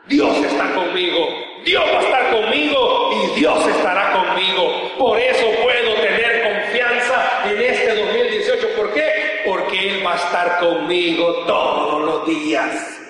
Dios 0.06 0.36
está 0.36 0.74
conmigo, 0.74 1.26
Dios 1.64 1.84
va 1.86 2.00
a 2.00 2.02
estar 2.02 2.30
conmigo 2.32 3.12
y 3.14 3.40
Dios 3.40 3.66
estará 3.66 4.12
conmigo. 4.12 4.92
Por 4.98 5.18
eso 5.18 5.46
puedo 5.62 5.94
tener 5.94 6.42
confianza 6.42 7.50
en 7.50 7.62
este 7.62 7.94
2018. 7.94 8.68
¿Por 8.76 8.92
qué? 8.92 9.25
Porque 9.46 9.90
Él 9.90 10.06
va 10.06 10.14
a 10.14 10.16
estar 10.16 10.58
conmigo 10.58 11.44
todos 11.46 12.04
los 12.04 12.26
días. 12.26 13.00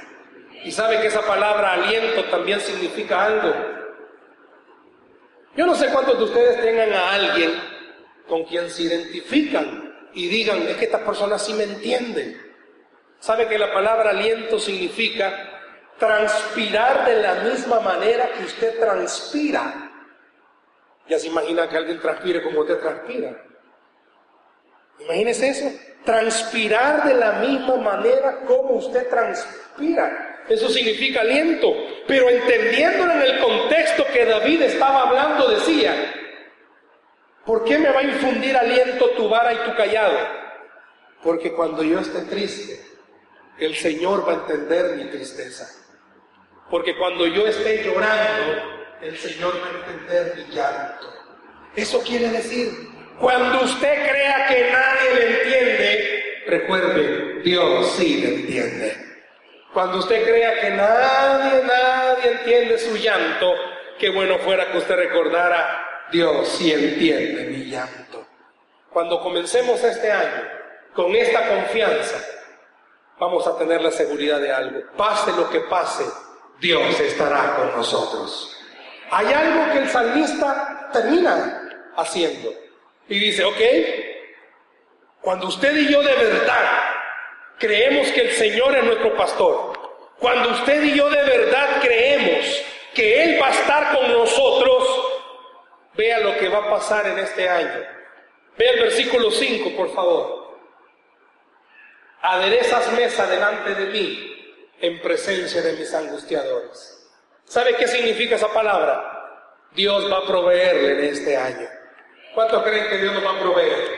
Y 0.64 0.70
sabe 0.70 1.01
que 1.01 1.07
esa 1.07 1.22
palabra 1.22 1.72
aliento 1.72 2.24
también 2.24 2.61
significa 2.61 3.24
algo. 3.24 3.55
Yo 5.57 5.66
no 5.66 5.74
sé 5.74 5.89
cuántos 5.89 6.18
de 6.18 6.24
ustedes 6.24 6.61
tengan 6.61 6.93
a 6.93 7.14
alguien 7.14 7.53
con 8.28 8.45
quien 8.45 8.68
se 8.68 8.82
identifican 8.82 9.95
y 10.12 10.28
digan, 10.28 10.62
es 10.62 10.76
que 10.76 10.84
esta 10.84 11.05
persona 11.05 11.39
sí 11.39 11.55
me 11.55 11.64
entiende. 11.64 12.37
¿Sabe 13.18 13.49
que 13.49 13.59
la 13.59 13.72
palabra 13.72 14.11
aliento 14.11 14.59
significa 14.59 15.57
transpirar 15.99 17.07
de 17.07 17.22
la 17.22 17.34
misma 17.37 17.80
manera 17.80 18.30
que 18.32 18.45
usted 18.45 18.78
transpira. 18.78 19.93
Ya 21.09 21.18
se 21.18 21.28
imagina 21.28 21.68
que 21.68 21.76
alguien 21.76 22.01
transpire 22.01 22.43
como 22.43 22.61
usted 22.61 22.78
transpira. 22.78 23.43
Imagínese 25.01 25.49
eso. 25.49 25.70
Transpirar 26.07 27.04
de 27.04 27.14
la 27.14 27.32
misma 27.32 27.76
manera 27.76 28.38
como 28.46 28.76
usted 28.76 29.09
transpira. 29.11 30.44
Eso 30.48 30.70
significa 30.70 31.20
aliento. 31.20 31.74
Pero 32.07 32.30
entendiéndolo 32.30 33.12
en 33.12 33.22
el 33.22 33.40
contexto 33.40 34.07
que 34.12 34.24
David 34.24 34.62
estaba 34.62 35.02
hablando, 35.02 35.48
decía, 35.48 36.14
¿por 37.44 37.64
qué 37.64 37.76
me 37.78 37.90
va 37.90 38.00
a 38.00 38.04
infundir 38.04 38.57
aliento 38.57 39.11
tu 39.11 39.28
vara 39.28 39.52
y 39.52 39.57
tu 39.68 39.76
callado? 39.76 40.16
Porque 41.22 41.52
cuando 41.52 41.82
yo 41.82 41.98
esté 41.98 42.22
triste, 42.22 42.80
el 43.59 43.74
Señor 43.74 44.26
va 44.26 44.32
a 44.32 44.36
entender 44.36 44.96
mi 44.96 45.11
tristeza. 45.11 45.66
Porque 46.70 46.96
cuando 46.96 47.26
yo 47.26 47.46
esté 47.46 47.82
llorando, 47.84 48.62
el 49.02 49.16
Señor 49.18 49.54
va 49.61 49.66
a 49.66 49.90
entender 49.90 50.36
mi 50.36 50.54
llanto. 50.54 51.12
Eso 51.74 52.00
quiere 52.02 52.28
decir, 52.28 52.70
cuando 53.20 53.62
usted 53.62 54.10
crea 54.10 54.46
que 54.46 54.70
nadie 54.70 55.14
le 55.14 55.38
entiende, 55.38 56.42
recuerde, 56.46 57.40
Dios 57.42 57.92
sí 57.96 58.20
le 58.20 58.28
entiende. 58.34 58.96
Cuando 59.72 59.98
usted 59.98 60.24
crea 60.24 60.60
que 60.60 60.70
nadie, 60.70 61.62
nadie 61.62 62.32
entiende 62.32 62.78
su 62.78 62.96
llanto, 62.96 63.54
qué 63.98 64.10
bueno 64.10 64.38
fuera 64.38 64.70
que 64.70 64.78
usted 64.78 64.96
recordara, 64.96 66.06
Dios 66.12 66.48
sí 66.48 66.72
entiende 66.72 67.44
mi 67.44 67.64
llanto. 67.64 68.26
Cuando 68.90 69.20
comencemos 69.20 69.82
este 69.82 70.10
año 70.10 70.48
con 70.94 71.14
esta 71.14 71.48
confianza, 71.48 72.18
vamos 73.18 73.46
a 73.46 73.56
tener 73.56 73.80
la 73.80 73.90
seguridad 73.90 74.40
de 74.40 74.52
algo. 74.52 74.80
Pase 74.96 75.32
lo 75.32 75.48
que 75.50 75.60
pase, 75.60 76.04
Dios 76.60 77.00
estará 77.00 77.56
con 77.56 77.76
nosotros. 77.76 78.56
Hay 79.10 79.32
algo 79.32 79.72
que 79.72 79.78
el 79.78 79.88
salmista 79.88 80.90
termina 80.92 81.62
haciendo 81.96 82.65
y 83.09 83.18
dice, 83.18 83.44
ok, 83.44 83.61
cuando 85.20 85.48
usted 85.48 85.76
y 85.76 85.92
yo 85.92 86.02
de 86.02 86.14
verdad 86.14 86.82
creemos 87.59 88.09
que 88.12 88.22
el 88.22 88.32
Señor 88.32 88.76
es 88.76 88.84
nuestro 88.84 89.16
pastor, 89.16 89.72
cuando 90.18 90.50
usted 90.50 90.82
y 90.82 90.94
yo 90.94 91.09
de 91.09 91.22
verdad 91.22 91.80
creemos 91.80 92.64
que 92.94 93.22
Él 93.22 93.40
va 93.40 93.48
a 93.48 93.50
estar 93.50 93.94
con 93.94 94.11
nosotros, 94.11 94.88
vea 95.94 96.18
lo 96.20 96.36
que 96.38 96.48
va 96.48 96.59
a 96.59 96.70
pasar 96.70 97.07
en 97.07 97.18
este 97.18 97.48
año. 97.48 97.84
Vea 98.57 98.72
el 98.72 98.80
versículo 98.80 99.30
5, 99.30 99.76
por 99.76 99.94
favor. 99.94 100.59
Aderezas 102.22 102.90
mesa 102.92 103.26
delante 103.26 103.74
de 103.74 103.86
mí 103.86 104.36
en 104.80 105.00
presencia 105.00 105.61
de 105.61 105.74
mis 105.74 105.92
angustiadores. 105.92 107.11
¿Sabe 107.44 107.76
qué 107.76 107.86
significa 107.86 108.36
esa 108.36 108.52
palabra? 108.52 109.12
Dios 109.72 110.11
va 110.11 110.18
a 110.18 110.26
proveerle 110.26 110.92
en 110.92 111.04
este 111.12 111.36
año. 111.36 111.68
¿Cuántos 112.37 112.64
creen 112.64 112.87
que 112.91 112.99
Dios 112.99 113.14
nos 113.14 113.24
va 113.24 113.30
a 113.30 113.41
proveer? 113.41 113.97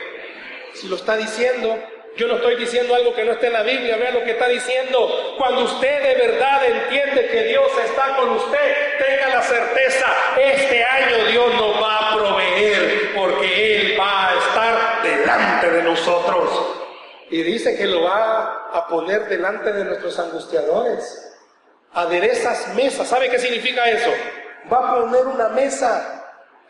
Si 0.73 0.87
lo 0.87 0.95
está 0.95 1.17
diciendo, 1.17 1.77
yo 2.15 2.25
no 2.29 2.35
estoy 2.37 2.55
diciendo 2.55 2.95
algo 2.95 3.13
que 3.13 3.25
no 3.25 3.33
esté 3.33 3.47
en 3.47 3.53
la 3.53 3.63
Biblia, 3.63 3.97
vea 3.97 4.11
lo 4.11 4.23
que 4.23 4.31
está 4.31 4.47
diciendo. 4.47 5.35
Cuando 5.37 5.65
usted 5.65 6.01
de 6.01 6.25
verdad 6.25 6.65
entiende 6.65 7.27
que 7.27 7.43
Dios 7.43 7.69
está 7.83 8.15
con 8.15 8.29
usted, 8.29 8.97
tenga 8.97 9.27
la 9.35 9.41
certeza, 9.41 10.07
este 10.37 10.81
año 10.85 11.25
Dios 11.25 11.53
nos 11.55 11.83
va 11.83 11.97
a 11.97 12.15
proveer 12.15 13.11
porque 13.13 13.75
Él 13.75 13.99
va 13.99 14.29
a 14.29 14.37
estar 14.37 15.03
delante 15.03 15.71
de 15.71 15.83
nosotros. 15.83 16.49
Y 17.29 17.43
dice 17.43 17.75
que 17.75 17.87
lo 17.87 18.03
va 18.03 18.69
a 18.71 18.87
poner 18.87 19.27
delante 19.27 19.73
de 19.73 19.83
nuestros 19.83 20.17
angustiadores. 20.17 21.35
Aderezas 21.91 22.73
mesas. 22.73 23.05
¿Sabe 23.05 23.29
qué 23.29 23.37
significa 23.37 23.83
eso? 23.89 24.13
Va 24.71 24.77
a 24.77 24.95
poner 24.95 25.25
una 25.25 25.49
mesa 25.49 26.18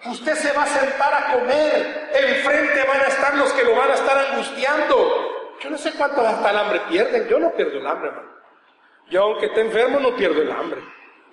Usted 0.05 0.35
se 0.35 0.53
va 0.53 0.63
a 0.63 0.67
sentar 0.67 1.13
a 1.13 1.33
comer. 1.33 2.09
Enfrente 2.13 2.83
van 2.87 3.01
a 3.01 3.07
estar 3.07 3.35
los 3.35 3.51
que 3.53 3.63
lo 3.63 3.75
van 3.75 3.91
a 3.91 3.95
estar 3.95 4.17
angustiando. 4.17 5.55
Yo 5.61 5.69
no 5.69 5.77
sé 5.77 5.91
cuántos 5.93 6.25
hasta 6.25 6.51
el 6.51 6.57
hambre 6.57 6.81
pierden. 6.89 7.27
Yo 7.27 7.39
no 7.39 7.51
pierdo 7.51 7.79
el 7.79 7.87
hambre, 7.87 8.09
hermano. 8.09 8.29
Yo 9.09 9.23
aunque 9.23 9.47
esté 9.47 9.61
enfermo 9.61 9.99
no 9.99 10.15
pierdo 10.15 10.41
el 10.41 10.51
hambre. 10.51 10.81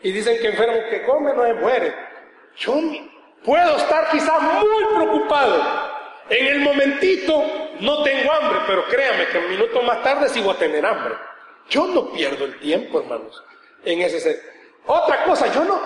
Y 0.03 0.11
dicen 0.11 0.39
que 0.41 0.49
enfermo 0.49 0.79
que 0.91 1.03
come 1.05 1.33
no 1.33 1.55
muere. 1.61 1.95
Yo 2.57 2.75
puedo 3.45 3.77
estar 3.77 4.11
quizás 4.11 4.43
muy 4.43 4.85
preocupado. 4.95 5.63
En 6.29 6.47
el 6.47 6.61
momentito 6.61 7.45
no 7.81 8.03
tengo 8.03 8.33
hambre, 8.33 8.61
pero 8.67 8.85
créame 8.87 9.29
que 9.29 9.39
un 9.39 9.51
minuto 9.51 9.81
más 9.83 10.03
tarde 10.03 10.29
voy 10.41 10.55
a 10.55 10.59
tener 10.59 10.85
hambre. 10.85 11.15
Yo 11.69 11.87
no 11.87 12.13
pierdo 12.13 12.47
el 12.47 12.59
tiempo, 12.59 13.01
hermanos. 13.01 13.45
En 13.85 14.01
ese 14.01 14.41
Otra 14.87 15.25
cosa, 15.25 15.53
yo 15.53 15.65
no. 15.65 15.79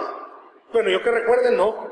Bueno, 0.72 0.90
yo 0.90 1.02
que 1.02 1.10
recuerde, 1.10 1.50
no. 1.50 1.89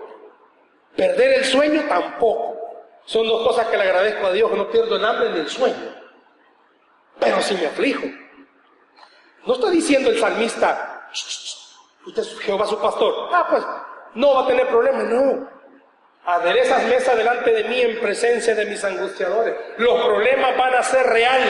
Perder 0.96 1.38
el 1.38 1.44
sueño 1.44 1.84
tampoco. 1.88 2.56
Son 3.04 3.26
dos 3.26 3.46
cosas 3.46 3.68
que 3.68 3.76
le 3.76 3.84
agradezco 3.84 4.26
a 4.26 4.32
Dios, 4.32 4.50
que 4.50 4.56
no 4.56 4.70
pierdo 4.70 4.96
el 4.96 5.04
hambre 5.04 5.30
ni 5.30 5.40
el 5.40 5.48
sueño. 5.48 5.94
Pero 7.18 7.40
si 7.40 7.54
me 7.54 7.66
aflijo. 7.66 8.06
No 9.46 9.54
está 9.54 9.70
diciendo 9.70 10.10
el 10.10 10.18
salmista, 10.18 11.08
usted 12.04 12.22
es 12.22 12.38
Jehová 12.40 12.66
su 12.66 12.78
pastor. 12.78 13.30
Ah, 13.32 13.46
pues 13.48 13.64
no 14.14 14.34
va 14.34 14.42
a 14.42 14.46
tener 14.46 14.66
problemas, 14.68 15.04
no. 15.04 15.48
Aderezas 16.26 16.84
mesa 16.84 17.14
delante 17.14 17.50
de 17.50 17.64
mí 17.64 17.80
en 17.80 18.00
presencia 18.00 18.54
de 18.54 18.66
mis 18.66 18.84
angustiadores. 18.84 19.54
Los 19.78 20.04
problemas 20.04 20.56
van 20.58 20.74
a 20.74 20.82
ser 20.82 21.06
real, 21.06 21.42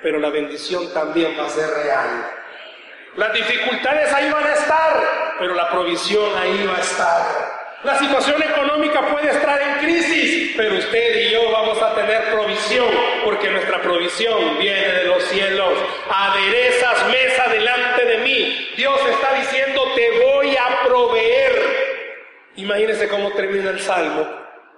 pero 0.00 0.18
la 0.18 0.30
bendición 0.30 0.90
también 0.94 1.38
va 1.38 1.44
a 1.44 1.50
ser 1.50 1.68
real. 1.68 2.30
Las 3.16 3.32
dificultades 3.34 4.12
ahí 4.14 4.30
van 4.30 4.46
a 4.46 4.52
estar, 4.54 5.34
pero 5.38 5.54
la 5.54 5.70
provisión 5.70 6.34
ahí 6.38 6.66
va 6.66 6.76
a 6.76 6.80
estar. 6.80 7.55
La 7.86 7.96
situación 8.00 8.42
económica 8.42 9.08
puede 9.12 9.30
estar 9.30 9.62
en 9.62 9.78
crisis, 9.78 10.54
pero 10.56 10.76
usted 10.76 11.20
y 11.20 11.30
yo 11.30 11.52
vamos 11.52 11.80
a 11.80 11.94
tener 11.94 12.32
provisión, 12.32 12.88
porque 13.24 13.48
nuestra 13.48 13.80
provisión 13.80 14.58
viene 14.58 14.88
de 14.88 15.04
los 15.04 15.22
cielos. 15.22 15.72
Aderezas 16.10 17.08
mesa 17.12 17.48
delante 17.48 18.04
de 18.04 18.18
mí. 18.24 18.70
Dios 18.76 19.00
está 19.08 19.34
diciendo, 19.34 19.82
te 19.94 20.20
voy 20.20 20.56
a 20.56 20.82
proveer. 20.84 21.52
Imagínese 22.56 23.06
cómo 23.06 23.30
termina 23.30 23.70
el 23.70 23.78
salmo. 23.78 24.26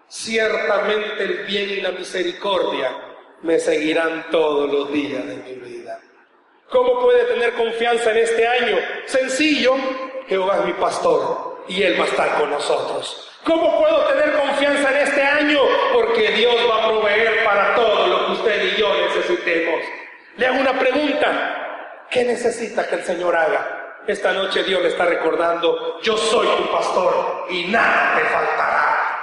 Ciertamente 0.07 1.23
el 1.23 1.47
bien 1.47 1.71
y 1.71 1.81
la 1.81 1.93
misericordia 1.93 2.91
me 3.41 3.59
seguirán 3.59 4.27
todos 4.31 4.71
los 4.71 4.93
días 4.93 5.27
de 5.27 5.37
mi 5.37 5.55
vida. 5.55 5.99
¿Cómo 6.69 7.01
puede 7.01 7.25
tener 7.25 7.55
confianza 7.55 8.11
en 8.11 8.19
este 8.19 8.47
año? 8.47 8.77
Sencillo, 9.07 9.77
Jehová 10.29 10.59
es 10.59 10.67
mi 10.67 10.73
pastor 10.75 11.47
y 11.69 11.83
Él 11.83 11.99
va 11.99 12.05
a 12.05 12.09
estar 12.09 12.39
con 12.39 12.51
nosotros. 12.51 13.31
¿Cómo 13.45 13.79
puedo 13.79 13.99
tener 14.07 14.33
confianza 14.33 14.91
en 14.91 14.97
este 15.09 15.23
año? 15.23 15.61
Porque 15.93 16.31
Dios 16.33 16.57
va 16.69 16.85
a 16.85 16.89
proveer 16.89 17.45
para 17.45 17.75
todo 17.75 18.07
lo 18.07 18.27
que 18.27 18.33
usted 18.33 18.64
y 18.64 18.81
yo 18.81 18.93
necesitemos. 19.07 19.81
Le 20.37 20.47
hago 20.47 20.61
una 20.61 20.79
pregunta. 20.79 22.07
¿Qué 22.11 22.25
necesita 22.25 22.87
que 22.89 22.97
el 22.97 23.05
Señor 23.05 23.37
haga? 23.37 23.79
Esta 24.07 24.33
noche 24.33 24.64
Dios 24.64 24.81
le 24.81 24.89
está 24.89 25.05
recordando, 25.05 26.01
yo 26.01 26.16
soy 26.16 26.47
tu 26.57 26.73
pastor 26.73 27.47
y 27.51 27.64
nada 27.64 28.16
te 28.16 28.25
faltará. 28.25 28.78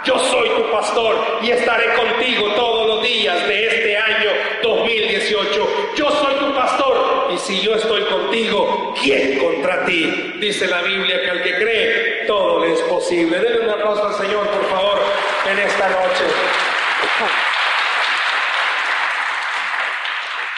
Yo 0.05 0.19
soy 0.19 0.49
tu 0.49 0.71
pastor 0.71 1.39
y 1.41 1.49
estaré 1.49 1.95
contigo 1.95 2.53
todos 2.53 2.87
los 2.87 3.03
días 3.03 3.47
de 3.47 3.65
este 3.65 3.97
año 3.97 4.29
2018. 4.61 5.93
Yo 5.95 6.11
soy 6.11 6.35
tu 6.35 6.53
pastor 6.53 7.29
y 7.33 7.37
si 7.39 7.59
yo 7.61 7.73
estoy 7.73 8.03
contigo, 8.03 8.93
¿quién 9.01 9.39
contra 9.39 9.83
ti? 9.83 10.35
Dice 10.39 10.67
la 10.67 10.83
Biblia 10.83 11.19
que 11.21 11.29
al 11.31 11.41
que 11.41 11.55
cree, 11.55 12.25
todo 12.27 12.63
le 12.63 12.73
es 12.73 12.81
posible. 12.81 13.39
Denle 13.39 13.61
un 13.61 13.69
aplauso 13.71 14.07
al 14.07 14.13
Señor, 14.13 14.47
por 14.47 14.65
favor, 14.69 14.99
en 15.51 15.57
esta 15.57 15.89
noche. 15.89 16.23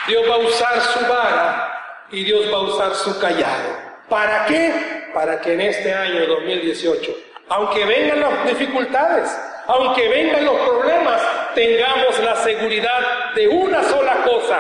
Dios 0.09 0.29
va 0.29 0.35
a 0.35 0.37
usar 0.39 0.81
su 0.81 0.99
vara 1.07 2.05
y 2.11 2.23
Dios 2.25 2.51
va 2.51 2.57
a 2.57 2.61
usar 2.63 2.95
su 2.95 3.17
callado. 3.17 3.77
¿Para 4.09 4.45
qué? 4.45 5.07
Para 5.13 5.39
que 5.39 5.53
en 5.53 5.61
este 5.61 5.93
año 5.93 6.25
2018, 6.27 7.26
aunque 7.49 7.85
vengan 7.85 8.19
las 8.19 8.45
dificultades, 8.47 9.35
aunque 9.67 10.07
vengan 10.07 10.45
los 10.45 10.59
problemas, 10.59 11.21
tengamos 11.55 12.19
la 12.19 12.35
seguridad 12.37 13.33
de 13.35 13.47
una 13.47 13.83
sola 13.83 14.23
cosa. 14.23 14.59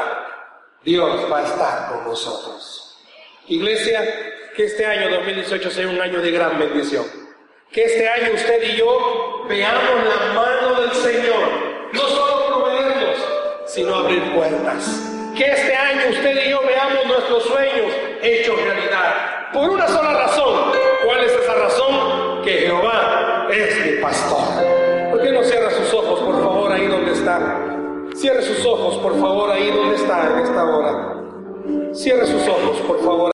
Dios 0.83 1.31
va 1.31 1.39
a 1.39 1.43
estar 1.43 1.89
con 1.89 2.05
nosotros. 2.05 2.97
Iglesia, 3.47 4.03
que 4.55 4.65
este 4.65 4.85
año 4.85 5.09
2018 5.09 5.71
sea 5.71 5.87
un 5.87 5.99
año 6.01 6.21
de 6.21 6.31
gran 6.31 6.59
bendición. 6.59 7.05
Que 7.71 7.85
este 7.85 8.07
año 8.07 8.33
usted 8.33 8.63
y 8.63 8.77
yo 8.77 9.45
veamos 9.47 10.05
la 10.05 10.33
mano 10.33 10.81
del 10.81 10.91
Señor. 10.93 11.67
No 11.93 12.01
solo 12.01 12.47
proveernos, 12.47 13.17
sino 13.67 13.95
abrir 13.95 14.33
puertas. 14.33 15.16
Que 15.37 15.51
este 15.51 15.75
año 15.75 16.09
usted 16.09 16.47
y 16.47 16.49
yo 16.49 16.61
veamos 16.65 17.05
nuestros 17.05 17.43
sueños 17.43 17.93
hechos 18.23 18.59
realidad 18.59 19.51
por 19.53 19.69
una 19.69 19.87
sola 19.87 20.11
razón. 20.13 20.71
¿Cuál 21.05 21.23
es 21.23 21.31
esa 21.31 21.53
razón? 21.53 22.41
Que 22.43 22.53
Jehová 22.61 23.47
es 23.51 23.85
mi 23.85 24.01
pastor. 24.01 24.39
¿Por 25.11 25.21
qué 25.21 25.31
no 25.31 25.43
cierra 25.43 25.69
sus 25.69 25.93
ojos, 25.93 26.21
por 26.21 26.41
favor, 26.41 26.71
ahí 26.71 26.87
donde 26.87 27.11
está? 27.11 27.55
Cierre 28.15 28.41
sus 28.41 28.65
ojos, 28.65 28.97
por 28.97 29.19
favor, 29.19 29.51
ahí 29.51 29.69
donde 29.69 29.95
está 29.95 30.25
en 30.25 30.39
esta 30.39 30.63
hora. 30.65 31.23
Cierre 31.93 32.25
sus 32.25 32.47
ojos, 32.47 32.79
por 32.87 32.99
favor. 33.05 33.17